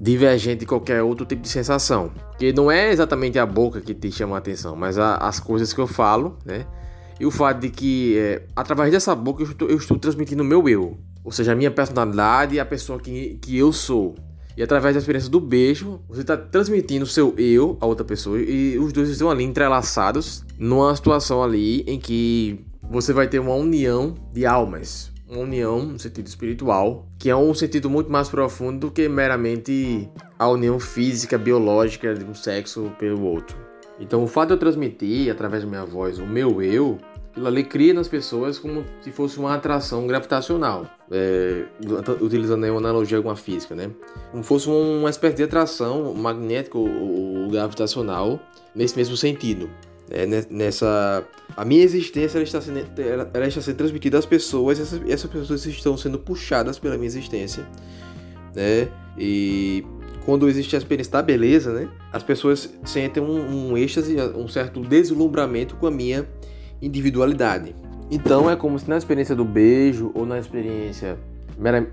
divergente 0.00 0.60
de 0.60 0.66
qualquer 0.66 1.02
outro 1.02 1.24
tipo 1.24 1.42
de 1.42 1.48
sensação. 1.48 2.10
Porque 2.30 2.52
não 2.52 2.70
é 2.70 2.90
exatamente 2.90 3.38
a 3.38 3.46
boca 3.46 3.80
que 3.80 3.94
te 3.94 4.10
chama 4.12 4.36
a 4.36 4.38
atenção, 4.38 4.76
mas 4.76 4.98
a, 4.98 5.16
as 5.16 5.40
coisas 5.40 5.72
que 5.72 5.80
eu 5.80 5.86
falo, 5.86 6.38
né? 6.44 6.66
E 7.18 7.24
o 7.24 7.30
fato 7.30 7.60
de 7.60 7.70
que, 7.70 8.18
é, 8.18 8.42
através 8.54 8.92
dessa 8.92 9.14
boca, 9.14 9.42
eu 9.42 9.50
estou, 9.50 9.68
eu 9.68 9.76
estou 9.76 9.98
transmitindo 9.98 10.42
o 10.42 10.46
meu 10.46 10.68
eu. 10.68 10.98
Ou 11.24 11.32
seja, 11.32 11.52
a 11.52 11.54
minha 11.54 11.70
personalidade 11.70 12.54
e 12.54 12.60
a 12.60 12.64
pessoa 12.64 13.00
que, 13.00 13.38
que 13.40 13.56
eu 13.56 13.72
sou. 13.72 14.14
E 14.56 14.62
através 14.62 14.94
da 14.94 15.00
experiência 15.00 15.30
do 15.30 15.40
beijo, 15.40 16.00
você 16.08 16.20
está 16.20 16.36
transmitindo 16.36 17.04
o 17.04 17.08
seu 17.08 17.34
eu 17.36 17.76
a 17.80 17.86
outra 17.86 18.04
pessoa. 18.04 18.38
E 18.38 18.78
os 18.78 18.92
dois 18.92 19.08
estão 19.08 19.30
ali 19.30 19.44
entrelaçados 19.44 20.44
numa 20.58 20.94
situação 20.94 21.42
ali 21.42 21.80
em 21.82 21.98
que 21.98 22.64
você 22.90 23.12
vai 23.12 23.28
ter 23.28 23.38
uma 23.38 23.54
união 23.54 24.14
de 24.32 24.46
almas 24.46 25.10
uma 25.28 25.40
união 25.40 25.82
no 25.82 25.98
sentido 25.98 26.26
espiritual, 26.26 27.06
que 27.18 27.28
é 27.28 27.36
um 27.36 27.52
sentido 27.52 27.90
muito 27.90 28.10
mais 28.10 28.28
profundo 28.28 28.86
do 28.86 28.90
que 28.90 29.08
meramente 29.08 30.08
a 30.38 30.48
união 30.48 30.78
física, 30.78 31.36
biológica 31.36 32.14
de 32.14 32.24
um 32.24 32.34
sexo 32.34 32.92
pelo 32.98 33.24
outro. 33.24 33.56
Então, 33.98 34.22
o 34.22 34.26
fato 34.26 34.48
de 34.48 34.54
eu 34.54 34.58
transmitir 34.58 35.30
através 35.30 35.62
da 35.64 35.68
minha 35.68 35.84
voz 35.84 36.18
o 36.18 36.26
meu 36.26 36.62
eu, 36.62 36.98
aquilo 37.30 37.46
ali 37.46 37.64
cria 37.64 37.94
nas 37.94 38.08
pessoas 38.08 38.58
como 38.58 38.84
se 39.00 39.10
fosse 39.10 39.38
uma 39.38 39.54
atração 39.54 40.06
gravitacional, 40.06 40.86
é, 41.10 41.64
utilizando 42.20 42.64
aí 42.64 42.70
uma 42.70 42.80
analogia 42.80 43.20
com 43.20 43.30
a 43.30 43.36
física, 43.36 43.74
né? 43.74 43.90
Como 44.30 44.42
fosse 44.42 44.68
uma 44.68 45.10
espécie 45.10 45.36
de 45.36 45.42
atração 45.42 46.14
magnética 46.14 46.78
ou 46.78 47.48
gravitacional 47.50 48.38
nesse 48.74 48.96
mesmo 48.96 49.16
sentido 49.16 49.70
é, 50.10 50.26
nessa 50.50 51.24
a 51.56 51.64
minha 51.64 51.82
existência 51.82 52.38
ela 52.38 52.44
está, 52.44 52.60
sendo, 52.60 52.78
ela, 53.00 53.30
ela 53.32 53.46
está 53.46 53.60
sendo 53.60 53.76
transmitida 53.76 54.18
às 54.18 54.26
pessoas 54.26 54.78
essas, 54.78 55.00
essas 55.08 55.30
pessoas 55.30 55.66
estão 55.66 55.96
sendo 55.96 56.18
puxadas 56.18 56.78
pela 56.78 56.96
minha 56.96 57.06
existência 57.06 57.66
né? 58.54 58.88
E 59.18 59.84
quando 60.24 60.48
existe 60.48 60.74
a 60.76 60.78
experiência 60.78 61.12
da 61.12 61.22
beleza 61.22 61.72
né? 61.72 61.88
As 62.12 62.22
pessoas 62.22 62.72
sentem 62.84 63.22
um, 63.22 63.70
um 63.72 63.76
êxtase 63.76 64.16
um 64.36 64.48
certo 64.48 64.80
deslumbramento 64.80 65.76
com 65.76 65.86
a 65.86 65.90
minha 65.90 66.26
individualidade. 66.80 67.74
Então 68.10 68.48
é 68.50 68.54
como 68.54 68.78
se 68.78 68.88
na 68.88 68.96
experiência 68.96 69.34
do 69.34 69.44
beijo 69.44 70.12
ou 70.14 70.24
na 70.24 70.38
experiência 70.38 71.18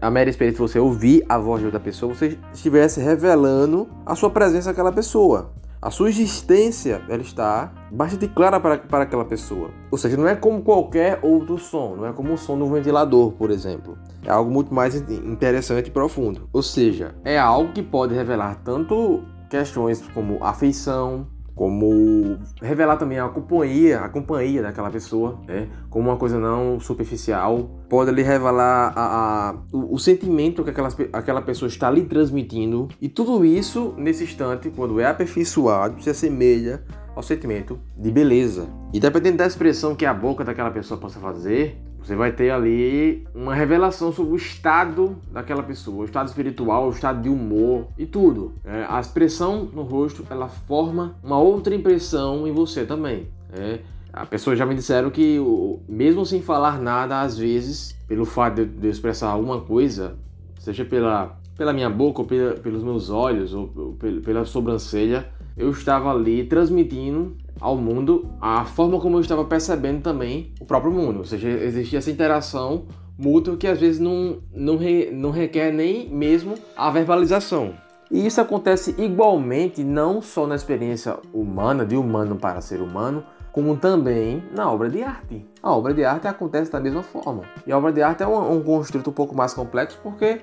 a 0.02 0.12
mera 0.12 0.30
experiência 0.30 0.58
de 0.58 0.72
você 0.72 0.80
ouvir 0.80 1.24
a 1.30 1.38
voz 1.38 1.62
de 1.62 1.66
outra 1.66 1.80
pessoa, 1.80 2.14
você 2.14 2.38
estivesse 2.54 3.00
revelando 3.00 3.88
a 4.06 4.14
sua 4.14 4.30
presença 4.30 4.72
àquela 4.72 4.92
pessoa. 4.92 5.54
A 5.84 5.92
sua 5.92 6.08
existência 6.08 7.02
ela 7.10 7.22
está 7.22 7.70
bastante 7.92 8.26
clara 8.30 8.58
para, 8.58 8.78
para 8.78 9.04
aquela 9.04 9.26
pessoa. 9.26 9.70
Ou 9.92 9.98
seja, 9.98 10.16
não 10.16 10.26
é 10.26 10.34
como 10.34 10.62
qualquer 10.62 11.20
outro 11.22 11.58
som, 11.58 11.98
não 11.98 12.06
é 12.06 12.14
como 12.14 12.32
o 12.32 12.38
som 12.38 12.58
do 12.58 12.66
ventilador, 12.68 13.34
por 13.34 13.52
exemplo. 13.52 13.98
É 14.24 14.32
algo 14.32 14.50
muito 14.50 14.74
mais 14.74 14.96
interessante 14.96 15.88
e 15.88 15.92
profundo. 15.92 16.48
Ou 16.54 16.64
seja, 16.64 17.14
é 17.26 17.38
algo 17.38 17.74
que 17.74 17.84
pode 17.84 18.16
revelar 18.16 18.62
tanto 18.64 19.26
questões 19.50 20.02
como 20.14 20.42
afeição, 20.42 21.28
como 21.56 22.38
revelar 22.62 22.98
também 22.98 23.20
a 23.20 23.28
companhia, 23.30 24.00
a 24.02 24.10
companhia 24.10 24.62
daquela 24.62 24.90
pessoa, 24.90 25.40
né? 25.48 25.68
como 25.90 26.10
uma 26.10 26.18
coisa 26.18 26.40
não 26.40 26.80
superficial, 26.80 27.70
pode 27.88 28.12
lhe 28.12 28.24
revelar 28.24 28.92
a, 28.96 29.50
a 29.50 29.56
o, 29.72 29.96
o, 29.96 30.00
sentimento 30.00 30.64
que 30.64 30.72
aquela, 30.72 30.90
aquela 31.14 31.42
pessoa 31.42 31.68
está 31.68 31.92
lhe 31.92 32.04
transmitindo, 32.06 32.88
e 33.00 33.08
tudo 33.08 33.46
isso 33.46 33.94
nesse 33.98 34.24
instante, 34.24 34.72
quando 34.72 35.00
é 35.00 35.06
aperfeiçoado, 35.06 36.02
se 36.02 36.10
assemelha 36.10 36.84
ao 37.16 37.22
sentimento 37.22 37.80
de 37.96 38.12
beleza. 38.12 38.68
E 38.92 39.00
dependendo 39.00 39.38
da 39.38 39.46
expressão 39.46 39.96
que 39.96 40.06
a 40.06 40.14
boca 40.14 40.44
daquela 40.44 40.72
pessoa 40.72 41.00
possa 41.00 41.20
fazer, 41.20 41.78
você 42.04 42.16
vai 42.16 42.34
ter 42.34 42.50
ali 42.50 43.26
uma 43.34 43.56
revelação 43.56 44.12
sobre 44.12 44.34
o 44.34 44.36
estado 44.36 45.16
daquela 45.32 45.64
pessoa, 45.64 46.02
o 46.02 46.06
estado 46.06 46.28
espiritual, 46.28 46.88
o 46.88 46.92
estado 46.92 47.22
de 47.22 47.30
humor 47.30 47.88
e 47.98 48.06
tudo. 48.06 48.54
É, 48.66 48.86
a 48.90 49.00
expressão 49.00 49.70
no 49.74 49.84
rosto 49.84 50.26
ela 50.30 50.50
forma 50.50 51.16
uma 51.24 51.40
outra 51.40 51.74
impressão 51.74 52.46
em 52.46 52.52
você 52.52 52.86
também. 52.86 53.28
É, 53.54 53.80
a 54.12 54.26
pessoa 54.26 54.54
já 54.54 54.66
me 54.66 54.76
disseram 54.76 55.10
que, 55.10 55.40
mesmo 55.88 56.26
sem 56.26 56.42
falar 56.42 56.80
nada, 56.80 57.22
às 57.22 57.38
vezes, 57.38 57.98
pelo 58.06 58.26
fato 58.26 58.66
de 58.66 58.86
eu 58.86 58.92
expressar 58.92 59.30
alguma 59.30 59.62
coisa, 59.62 60.18
seja 60.60 60.84
pela, 60.84 61.40
pela 61.58 61.72
minha 61.72 61.90
boca, 61.90 62.22
ou 62.22 62.28
pela, 62.28 62.54
pelos 62.56 62.84
meus 62.84 63.10
olhos, 63.10 63.54
ou, 63.54 63.72
ou 63.76 63.98
pela 64.22 64.46
sobrancelha, 64.46 65.32
eu 65.56 65.70
estava 65.70 66.12
ali 66.12 66.46
transmitindo 66.46 67.36
ao 67.60 67.78
mundo 67.78 68.30
a 68.42 68.66
forma 68.66 69.00
como 69.00 69.18
eu 69.18 69.22
estava 69.22 69.46
percebendo 69.46 70.02
também 70.02 70.54
o 70.60 70.66
próprio 70.66 70.92
mundo. 70.92 71.20
Ou 71.20 71.26
seja, 71.26 71.48
existia 71.48 72.00
essa 72.00 72.12
interação 72.12 72.86
mútua 73.18 73.56
que 73.56 73.68
às 73.68 73.80
vezes 73.80 74.00
não, 74.00 74.40
não, 74.54 74.78
re, 74.78 75.12
não 75.12 75.32
requer 75.32 75.72
nem 75.72 76.10
mesmo 76.10 76.56
a 76.76 76.90
verbalização. 76.90 77.74
E 78.12 78.26
isso 78.26 78.42
acontece 78.42 78.96
igualmente 78.98 79.84
não 79.84 80.22
só 80.22 80.46
na 80.46 80.56
experiência 80.56 81.18
humana, 81.34 81.86
de 81.86 81.96
humano 81.96 82.36
para 82.36 82.62
ser 82.62 82.82
humano, 82.82 83.24
como 83.52 83.78
também 83.78 84.44
na 84.52 84.72
obra 84.72 84.90
de 84.90 85.02
arte. 85.04 85.48
A 85.62 85.72
obra 85.72 85.94
de 85.94 86.04
arte 86.04 86.28
acontece 86.28 86.72
da 86.72 86.80
mesma 86.80 87.04
forma. 87.04 87.44
E 87.66 87.72
a 87.72 87.78
obra 87.78 87.92
de 87.92 88.02
arte 88.02 88.24
é 88.24 88.28
um, 88.28 88.58
um 88.58 88.64
construto 88.64 89.10
um 89.10 89.14
pouco 89.14 89.36
mais 89.36 89.54
complexo 89.54 90.00
porque 90.04 90.42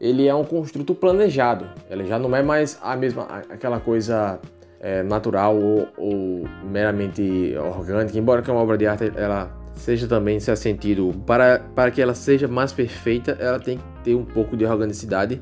ele 0.00 0.26
é 0.26 0.34
um 0.34 0.44
construto 0.44 0.94
planejado. 0.94 1.66
Ele 1.90 2.06
já 2.06 2.18
não 2.18 2.34
é 2.34 2.42
mais 2.42 2.78
a 2.82 2.96
mesma 2.96 3.24
aquela 3.50 3.78
coisa 3.78 4.40
é, 4.80 5.02
natural 5.02 5.56
ou, 5.56 5.88
ou, 5.96 6.48
meramente 6.64 7.54
orgânica, 7.58 8.18
embora 8.18 8.40
que 8.40 8.50
uma 8.50 8.60
obra 8.60 8.78
de 8.78 8.86
arte 8.86 9.12
ela 9.14 9.54
seja 9.74 10.08
também 10.08 10.40
se 10.40 10.54
sentido 10.56 11.12
para, 11.26 11.60
para 11.74 11.90
que 11.90 12.00
ela 12.00 12.14
seja 12.14 12.48
mais 12.48 12.72
perfeita, 12.72 13.36
ela 13.38 13.58
tem 13.60 13.78
que 13.78 13.84
ter 14.02 14.14
um 14.14 14.24
pouco 14.24 14.56
de 14.56 14.64
organicidade. 14.64 15.40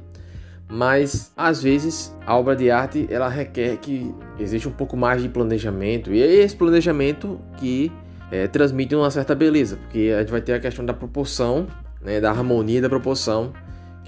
Mas 0.71 1.33
às 1.37 1.63
vezes 1.63 2.15
a 2.27 2.37
obra 2.37 2.55
de 2.55 2.71
arte 2.71 3.07
ela 3.11 3.29
requer 3.29 3.77
que 3.79 4.13
exista 4.39 4.69
um 4.69 4.73
pouco 4.73 4.97
mais 4.97 5.23
de 5.23 5.29
planejamento 5.29 6.13
e 6.13 6.21
é 6.21 6.27
esse 6.27 6.55
planejamento 6.55 7.41
que 7.57 7.91
é, 8.31 8.47
transmite 8.47 8.95
uma 8.95 9.11
certa 9.11 9.35
beleza, 9.35 9.77
porque 9.77 10.13
a 10.15 10.21
gente 10.21 10.31
vai 10.31 10.43
ter 10.43 10.53
a 10.53 10.61
questão 10.61 10.85
da 10.85 10.93
proporção, 10.93 11.67
né, 12.03 12.21
da 12.21 12.29
harmonia 12.29 12.83
da 12.83 12.89
proporção, 12.89 13.53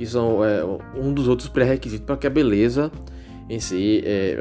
que 0.00 0.06
são 0.06 0.42
é, 0.42 0.64
um 0.96 1.12
dos 1.12 1.28
outros 1.28 1.46
pré-requisitos 1.46 2.06
para 2.06 2.16
que 2.16 2.26
a 2.26 2.30
beleza 2.30 2.90
em 3.50 3.60
si 3.60 4.02
é, 4.02 4.34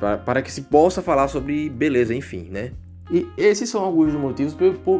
para, 0.00 0.16
para 0.16 0.40
que 0.40 0.50
se 0.50 0.62
possa 0.62 1.02
falar 1.02 1.28
sobre 1.28 1.68
beleza, 1.68 2.14
enfim, 2.14 2.48
né? 2.50 2.72
E 3.10 3.26
esses 3.36 3.68
são 3.68 3.84
alguns 3.84 4.10
dos 4.10 4.18
motivos 4.18 4.56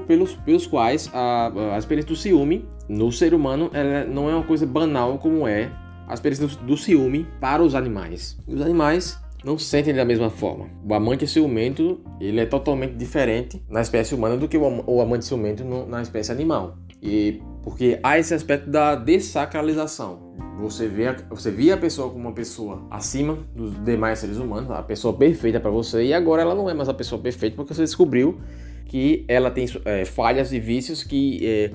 pelos, 0.07 0.35
pelos 0.35 0.66
quais 0.66 1.11
a, 1.14 1.51
a 1.75 1.79
experiência 1.79 2.11
do 2.11 2.16
ciúme 2.16 2.68
no 2.90 3.11
ser 3.11 3.33
humano 3.33 3.70
ela 3.72 4.05
não 4.05 4.29
é 4.29 4.35
uma 4.35 4.44
coisa 4.44 4.66
banal 4.66 5.16
como 5.16 5.48
é 5.48 5.72
a 6.07 6.12
experiência 6.12 6.46
do, 6.46 6.77
ciúme 6.77 7.27
para 7.40 7.62
os 7.62 7.75
animais. 7.75 8.37
Os 8.46 8.61
animais 8.61 9.18
não 9.42 9.57
se 9.57 9.64
sentem 9.64 9.94
da 9.94 10.05
mesma 10.05 10.29
forma. 10.29 10.66
O 10.87 10.92
amante 10.92 11.27
ciumento 11.27 12.03
ele 12.20 12.38
é 12.38 12.44
totalmente 12.44 12.96
diferente 12.96 13.62
na 13.66 13.81
espécie 13.81 14.14
humana 14.14 14.37
do 14.37 14.46
que 14.46 14.59
o, 14.59 14.85
o 14.87 15.01
amante 15.01 15.25
ciumento 15.25 15.64
no, 15.64 15.87
na 15.87 16.03
espécie 16.03 16.31
animal. 16.31 16.77
E 17.03 17.40
porque 17.62 17.98
há 18.03 18.18
esse 18.18 18.35
aspecto 18.35 18.68
da 18.68 18.94
desacralização. 18.94 20.33
Você 20.59 20.87
vê, 20.87 21.12
você 21.31 21.51
via 21.51 21.75
a 21.75 21.77
pessoa 21.77 22.09
como 22.09 22.20
uma 22.20 22.33
pessoa 22.33 22.87
acima 22.90 23.38
dos 23.55 23.83
demais 23.85 24.18
seres 24.18 24.37
humanos, 24.37 24.70
a 24.70 24.83
pessoa 24.83 25.14
perfeita 25.14 25.59
para 25.59 25.70
você, 25.70 26.05
e 26.05 26.14
agora 26.14 26.42
ela 26.42 26.55
não 26.55 26.68
é 26.68 26.75
mais 26.75 26.88
a 26.88 26.94
pessoa 26.94 27.20
perfeita 27.20 27.57
porque 27.57 27.75
você 27.75 27.83
descobriu 27.83 28.40
que 28.87 29.25
ela 29.27 29.51
tem 29.51 29.66
é, 29.85 30.05
falhas 30.05 30.53
e 30.53 30.61
vícios 30.61 31.03
que, 31.03 31.40
é, 31.46 31.70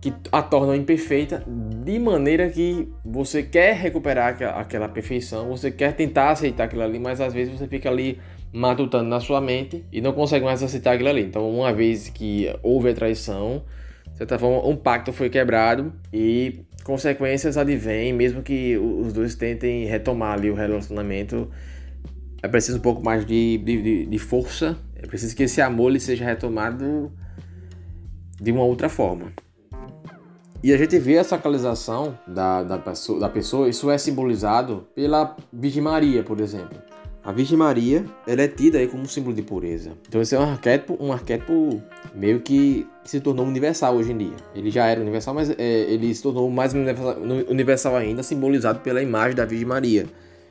que 0.00 0.12
a 0.32 0.42
tornam 0.42 0.74
imperfeita, 0.74 1.44
de 1.46 1.98
maneira 1.98 2.50
que 2.50 2.88
você 3.04 3.42
quer 3.42 3.76
recuperar 3.76 4.36
aquela 4.56 4.88
perfeição, 4.88 5.48
você 5.48 5.70
quer 5.70 5.94
tentar 5.94 6.30
aceitar 6.30 6.64
aquilo 6.64 6.82
ali, 6.82 6.98
mas 6.98 7.20
às 7.20 7.32
vezes 7.32 7.56
você 7.56 7.68
fica 7.68 7.88
ali 7.88 8.18
matutando 8.52 9.08
na 9.08 9.20
sua 9.20 9.40
mente 9.40 9.84
e 9.92 10.00
não 10.00 10.12
consegue 10.12 10.44
mais 10.44 10.62
aceitar 10.62 10.94
aquilo 10.94 11.10
ali. 11.10 11.22
Então, 11.22 11.48
uma 11.48 11.72
vez 11.72 12.08
que 12.08 12.52
houve 12.62 12.90
a 12.90 12.94
traição, 12.94 13.62
de 14.18 14.26
certa 14.26 14.36
forma, 14.36 14.66
um 14.66 14.74
pacto 14.74 15.12
foi 15.12 15.30
quebrado 15.30 15.92
e 16.12 16.64
consequências 16.82 17.56
advêm, 17.56 18.12
mesmo 18.12 18.42
que 18.42 18.76
os 18.76 19.12
dois 19.12 19.36
tentem 19.36 19.84
retomar 19.84 20.32
ali 20.32 20.50
o 20.50 20.54
relacionamento. 20.54 21.48
É 22.42 22.48
preciso 22.48 22.78
um 22.78 22.80
pouco 22.80 23.00
mais 23.00 23.24
de, 23.24 23.58
de, 23.58 24.06
de 24.06 24.18
força, 24.18 24.76
é 24.96 25.06
preciso 25.06 25.36
que 25.36 25.44
esse 25.44 25.60
amor 25.60 25.90
ele 25.90 26.00
seja 26.00 26.24
retomado 26.24 27.12
de 28.40 28.50
uma 28.50 28.64
outra 28.64 28.88
forma. 28.88 29.32
E 30.64 30.72
a 30.72 30.76
gente 30.76 30.98
vê 30.98 31.18
a 31.18 31.22
sacralização 31.22 32.18
da, 32.26 32.64
da, 32.64 32.76
pessoa, 32.76 33.20
da 33.20 33.28
pessoa, 33.28 33.68
isso 33.68 33.88
é 33.88 33.96
simbolizado 33.96 34.88
pela 34.96 35.36
Virgem 35.52 35.80
Maria, 35.80 36.24
por 36.24 36.40
exemplo. 36.40 36.76
A 37.28 37.32
Virgem 37.32 37.58
Maria, 37.58 38.06
ela 38.26 38.40
é 38.40 38.48
tida 38.48 38.78
aí 38.78 38.88
como 38.88 39.02
um 39.02 39.06
símbolo 39.06 39.36
de 39.36 39.42
pureza. 39.42 39.90
Então 40.08 40.18
esse 40.18 40.34
é 40.34 40.38
um 40.40 40.50
arquétipo, 40.50 40.96
um 40.98 41.12
arquétipo 41.12 41.82
meio 42.14 42.40
que 42.40 42.86
se 43.04 43.20
tornou 43.20 43.44
universal 43.44 43.96
hoje 43.96 44.12
em 44.12 44.16
dia. 44.16 44.36
Ele 44.54 44.70
já 44.70 44.86
era 44.86 44.98
universal, 44.98 45.34
mas 45.34 45.50
é, 45.50 45.54
ele 45.58 46.14
se 46.14 46.22
tornou 46.22 46.48
mais 46.48 46.72
universal, 46.72 47.96
ainda, 47.96 48.22
simbolizado 48.22 48.80
pela 48.80 49.02
imagem 49.02 49.36
da 49.36 49.44
Virgem 49.44 49.66
Maria, 49.66 50.06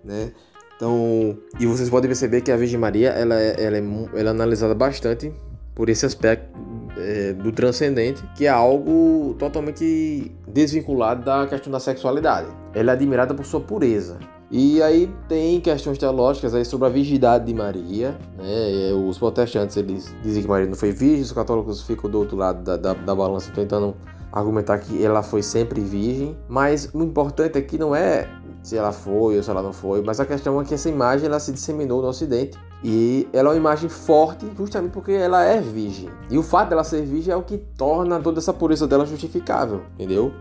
né? 0.05 0.31
Então, 0.75 1.35
e 1.59 1.65
vocês 1.65 1.89
podem 1.89 2.09
perceber 2.09 2.41
que 2.41 2.51
a 2.51 2.55
Virgem 2.55 2.79
Maria, 2.79 3.09
ela 3.09 3.41
é, 3.41 3.55
ela 3.57 3.77
é, 3.77 3.83
ela 4.13 4.29
é 4.29 4.31
analisada 4.31 4.75
bastante 4.75 5.33
por 5.73 5.89
esse 5.89 6.05
aspecto 6.05 6.59
é, 6.95 7.33
do 7.33 7.51
transcendente, 7.51 8.21
que 8.35 8.45
é 8.45 8.49
algo 8.49 9.35
totalmente 9.39 10.31
desvinculado 10.47 11.25
da 11.25 11.47
questão 11.47 11.71
da 11.71 11.79
sexualidade. 11.79 12.49
Ela 12.75 12.91
é 12.91 12.93
admirada 12.93 13.33
por 13.33 13.47
sua 13.47 13.61
pureza. 13.61 14.19
E 14.49 14.81
aí 14.81 15.13
tem 15.27 15.59
questões 15.59 15.97
teológicas 15.97 16.55
aí 16.55 16.63
sobre 16.63 16.87
a 16.87 16.89
virgindade 16.89 17.45
de 17.45 17.53
Maria, 17.53 18.17
né? 18.37 18.93
Os 18.93 19.17
protestantes 19.17 19.75
eles 19.75 20.15
dizem 20.23 20.41
que 20.41 20.47
Maria 20.47 20.67
não 20.67 20.75
foi 20.75 20.91
virgem, 20.91 21.21
os 21.21 21.33
católicos 21.33 21.81
ficam 21.81 22.09
do 22.09 22.17
outro 22.19 22.37
lado 22.37 22.63
da, 22.63 22.77
da, 22.77 22.93
da 22.93 23.15
balança 23.15 23.51
tentando 23.53 23.95
argumentar 24.31 24.77
que 24.79 25.03
ela 25.03 25.21
foi 25.21 25.41
sempre 25.41 25.81
virgem, 25.81 26.37
mas 26.47 26.89
o 26.93 27.01
importante 27.01 27.57
aqui 27.57 27.77
não 27.77 27.95
é 27.95 28.29
se 28.61 28.77
ela 28.77 28.91
foi 28.91 29.37
ou 29.37 29.43
se 29.43 29.49
ela 29.49 29.61
não 29.61 29.73
foi, 29.73 30.01
mas 30.01 30.19
a 30.19 30.25
questão 30.25 30.59
é 30.59 30.65
que 30.65 30.73
essa 30.73 30.89
imagem 30.89 31.27
ela 31.27 31.39
se 31.39 31.51
disseminou 31.51 32.01
no 32.01 32.07
Ocidente 32.07 32.57
e 32.83 33.27
ela 33.33 33.49
é 33.49 33.51
uma 33.51 33.57
imagem 33.57 33.89
forte 33.89 34.45
justamente 34.57 34.91
porque 34.91 35.11
ela 35.11 35.43
é 35.43 35.59
virgem. 35.59 36.09
E 36.29 36.37
o 36.37 36.43
fato 36.43 36.69
dela 36.69 36.83
ser 36.83 37.03
virgem 37.03 37.33
é 37.33 37.35
o 37.35 37.43
que 37.43 37.57
torna 37.57 38.19
toda 38.19 38.39
essa 38.39 38.53
pureza 38.53 38.87
dela 38.87 39.05
justificável, 39.05 39.83
entendeu? 39.95 40.33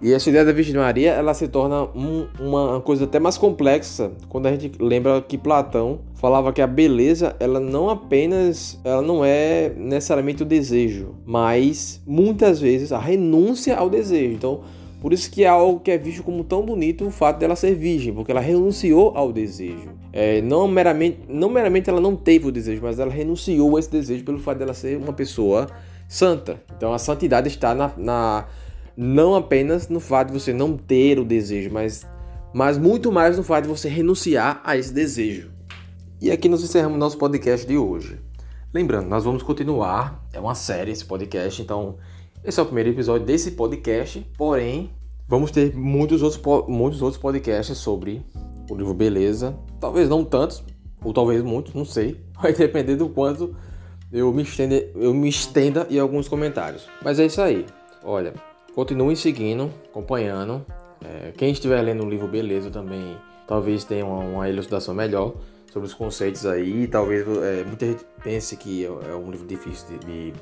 E 0.00 0.12
essa 0.12 0.28
ideia 0.28 0.44
da 0.44 0.52
Virgem 0.52 0.76
Maria, 0.76 1.12
ela 1.12 1.34
se 1.34 1.48
torna 1.48 1.84
um, 1.94 2.26
uma 2.38 2.80
coisa 2.80 3.04
até 3.04 3.18
mais 3.18 3.36
complexa 3.36 4.12
quando 4.28 4.46
a 4.46 4.52
gente 4.52 4.72
lembra 4.80 5.20
que 5.20 5.36
Platão 5.36 6.00
falava 6.14 6.52
que 6.52 6.60
a 6.60 6.66
beleza, 6.66 7.34
ela 7.40 7.58
não 7.58 7.88
apenas, 7.90 8.78
ela 8.84 9.02
não 9.02 9.24
é 9.24 9.72
necessariamente 9.76 10.42
o 10.42 10.46
desejo, 10.46 11.14
mas 11.24 12.00
muitas 12.06 12.60
vezes 12.60 12.92
a 12.92 12.98
renúncia 12.98 13.76
ao 13.76 13.88
desejo. 13.88 14.34
Então, 14.34 14.60
por 15.00 15.12
isso 15.12 15.30
que 15.30 15.44
é 15.44 15.48
algo 15.48 15.78
que 15.80 15.90
é 15.90 15.98
visto 15.98 16.22
como 16.24 16.42
tão 16.42 16.62
bonito 16.62 17.06
o 17.06 17.10
fato 17.10 17.38
dela 17.38 17.54
ser 17.54 17.74
virgem, 17.74 18.12
porque 18.12 18.32
ela 18.32 18.40
renunciou 18.40 19.12
ao 19.16 19.32
desejo. 19.32 19.90
É, 20.12 20.42
não, 20.42 20.66
meramente, 20.66 21.20
não 21.28 21.48
meramente 21.48 21.88
ela 21.88 22.00
não 22.00 22.16
teve 22.16 22.48
o 22.48 22.52
desejo, 22.52 22.82
mas 22.82 22.98
ela 22.98 23.10
renunciou 23.10 23.76
a 23.76 23.80
esse 23.80 23.90
desejo 23.90 24.24
pelo 24.24 24.40
fato 24.40 24.58
dela 24.58 24.74
ser 24.74 24.96
uma 24.96 25.12
pessoa 25.12 25.68
santa. 26.08 26.60
Então 26.76 26.92
a 26.92 26.98
santidade 26.98 27.46
está 27.46 27.74
na, 27.74 27.92
na 27.96 28.46
não 29.00 29.36
apenas 29.36 29.88
no 29.88 30.00
fato 30.00 30.32
de 30.32 30.40
você 30.40 30.52
não 30.52 30.76
ter 30.76 31.20
o 31.20 31.24
desejo, 31.24 31.70
mas, 31.72 32.04
mas 32.52 32.76
muito 32.76 33.12
mais 33.12 33.36
no 33.36 33.44
fato 33.44 33.62
de 33.62 33.68
você 33.68 33.88
renunciar 33.88 34.60
a 34.64 34.76
esse 34.76 34.92
desejo. 34.92 35.52
E 36.20 36.32
aqui 36.32 36.48
nós 36.48 36.64
encerramos 36.64 36.98
nosso 36.98 37.16
podcast 37.16 37.64
de 37.64 37.78
hoje. 37.78 38.18
Lembrando, 38.74 39.06
nós 39.06 39.22
vamos 39.22 39.44
continuar, 39.44 40.26
é 40.32 40.40
uma 40.40 40.56
série 40.56 40.90
esse 40.90 41.04
podcast, 41.04 41.62
então 41.62 41.96
esse 42.42 42.58
é 42.58 42.62
o 42.62 42.66
primeiro 42.66 42.90
episódio 42.90 43.24
desse 43.24 43.52
podcast, 43.52 44.26
porém 44.36 44.90
vamos 45.28 45.52
ter 45.52 45.76
muitos 45.76 46.20
outros, 46.20 46.42
muitos 46.66 47.00
outros 47.00 47.22
podcasts 47.22 47.78
sobre 47.78 48.26
o 48.68 48.74
livro 48.74 48.94
Beleza. 48.94 49.56
Talvez 49.80 50.08
não 50.08 50.24
tantos, 50.24 50.64
ou 51.04 51.12
talvez 51.12 51.40
muitos, 51.44 51.72
não 51.72 51.84
sei. 51.84 52.20
Vai 52.42 52.52
depender 52.52 52.96
do 52.96 53.08
quanto 53.08 53.54
eu 54.10 54.32
me, 54.32 54.42
estenda, 54.42 54.74
eu 54.96 55.14
me 55.14 55.28
estenda 55.28 55.86
alguns 56.00 56.26
comentários. 56.26 56.88
Mas 57.00 57.20
é 57.20 57.26
isso 57.26 57.40
aí. 57.40 57.64
Olha, 58.02 58.34
Continuem 58.78 59.16
seguindo, 59.16 59.72
acompanhando. 59.90 60.64
É, 61.04 61.32
quem 61.36 61.50
estiver 61.50 61.82
lendo 61.82 62.04
o 62.04 62.08
livro 62.08 62.28
Beleza 62.28 62.70
também 62.70 63.16
talvez 63.44 63.82
tenha 63.82 64.06
uma, 64.06 64.20
uma 64.20 64.48
elucidação 64.48 64.94
melhor 64.94 65.34
sobre 65.72 65.88
os 65.88 65.94
conceitos 65.94 66.46
aí. 66.46 66.86
Talvez 66.86 67.26
é, 67.26 67.64
muita 67.64 67.86
gente 67.86 68.04
pense 68.22 68.56
que 68.56 68.84
é, 68.84 68.86
é 68.86 69.14
um 69.16 69.32
livro 69.32 69.44
difícil 69.48 69.98
de, 69.98 70.06
de, 70.06 70.32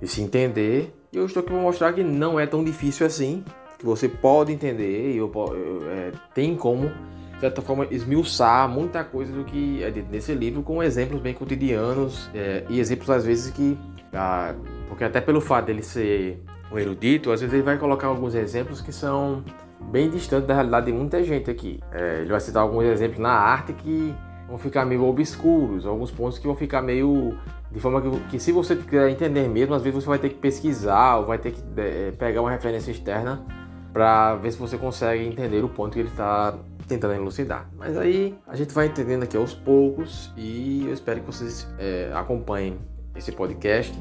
de 0.00 0.06
se 0.06 0.22
entender. 0.22 0.94
E 1.12 1.16
eu 1.16 1.26
estou 1.26 1.40
aqui 1.40 1.50
para 1.50 1.60
mostrar 1.60 1.92
que 1.92 2.04
não 2.04 2.38
é 2.38 2.46
tão 2.46 2.62
difícil 2.62 3.04
assim. 3.04 3.42
Que 3.76 3.84
você 3.84 4.08
pode 4.08 4.52
entender 4.52 5.12
e 5.12 5.16
eu, 5.16 5.28
eu, 5.34 5.90
é, 5.90 6.12
tem 6.32 6.54
como, 6.54 6.92
de 7.34 7.40
certa 7.40 7.60
forma, 7.60 7.88
esmiuçar 7.90 8.68
muita 8.68 9.02
coisa 9.02 9.32
do 9.32 9.42
que 9.42 9.82
é 9.82 9.90
dito 9.90 10.12
nesse 10.12 10.32
livro 10.32 10.62
com 10.62 10.80
exemplos 10.80 11.20
bem 11.20 11.34
cotidianos 11.34 12.30
é, 12.32 12.64
e 12.68 12.78
exemplos 12.78 13.10
às 13.10 13.24
vezes 13.24 13.52
que. 13.52 13.76
Ah, 14.12 14.54
porque 14.86 15.02
até 15.02 15.20
pelo 15.20 15.40
fato 15.40 15.66
dele 15.66 15.82
ser 15.82 16.40
o 16.70 16.78
erudito, 16.78 17.32
às 17.32 17.40
vezes 17.40 17.52
ele 17.52 17.62
vai 17.62 17.76
colocar 17.78 18.06
alguns 18.06 18.34
exemplos 18.34 18.80
que 18.80 18.92
são 18.92 19.44
bem 19.90 20.08
distantes 20.08 20.46
da 20.46 20.54
realidade 20.54 20.86
de 20.86 20.92
muita 20.92 21.22
gente 21.22 21.50
aqui. 21.50 21.80
É, 21.92 22.20
ele 22.20 22.30
vai 22.30 22.40
citar 22.40 22.62
alguns 22.62 22.84
exemplos 22.84 23.18
na 23.18 23.32
arte 23.32 23.72
que 23.72 24.14
vão 24.48 24.58
ficar 24.58 24.84
meio 24.84 25.04
obscuros, 25.04 25.86
alguns 25.86 26.10
pontos 26.10 26.38
que 26.38 26.46
vão 26.46 26.56
ficar 26.56 26.82
meio 26.82 27.36
de 27.70 27.78
forma 27.78 28.00
que, 28.00 28.20
que 28.30 28.40
se 28.40 28.50
você 28.52 28.74
quiser 28.74 29.08
entender 29.10 29.48
mesmo, 29.48 29.74
às 29.74 29.82
vezes 29.82 30.02
você 30.02 30.08
vai 30.08 30.18
ter 30.18 30.28
que 30.28 30.34
pesquisar 30.36 31.18
ou 31.18 31.26
vai 31.26 31.38
ter 31.38 31.52
que 31.52 31.62
é, 31.76 32.12
pegar 32.12 32.40
uma 32.40 32.50
referência 32.50 32.90
externa 32.90 33.44
para 33.92 34.36
ver 34.36 34.52
se 34.52 34.58
você 34.58 34.76
consegue 34.76 35.24
entender 35.24 35.64
o 35.64 35.68
ponto 35.68 35.92
que 35.92 36.00
ele 36.00 36.08
está 36.08 36.56
tentando 36.86 37.14
elucidar. 37.14 37.68
Mas 37.76 37.96
aí 37.96 38.36
a 38.46 38.56
gente 38.56 38.74
vai 38.74 38.86
entendendo 38.86 39.22
aqui 39.22 39.36
aos 39.36 39.54
poucos 39.54 40.32
e 40.36 40.84
eu 40.86 40.92
espero 40.92 41.20
que 41.20 41.26
vocês 41.26 41.68
é, 41.78 42.10
acompanhem 42.14 42.78
esse 43.14 43.30
podcast 43.30 43.96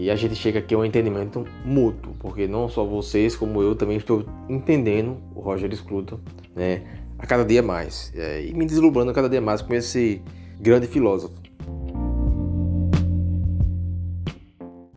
e 0.00 0.10
a 0.10 0.16
gente 0.16 0.34
chega 0.34 0.60
aqui 0.60 0.74
a 0.74 0.78
um 0.78 0.84
entendimento 0.84 1.46
mútuo, 1.62 2.14
porque 2.18 2.48
não 2.48 2.70
só 2.70 2.82
vocês, 2.86 3.36
como 3.36 3.62
eu 3.62 3.74
também 3.74 3.98
estou 3.98 4.24
entendendo 4.48 5.18
o 5.34 5.40
Roger 5.40 5.70
Scruton, 5.76 6.18
né, 6.56 6.82
a 7.18 7.26
cada 7.26 7.44
dia 7.44 7.62
mais, 7.62 8.10
é, 8.16 8.46
e 8.46 8.54
me 8.54 8.64
deslumbrando 8.64 9.12
cada 9.12 9.28
dia 9.28 9.42
mais 9.42 9.60
com 9.60 9.74
esse 9.74 10.22
grande 10.58 10.86
filósofo. 10.86 11.34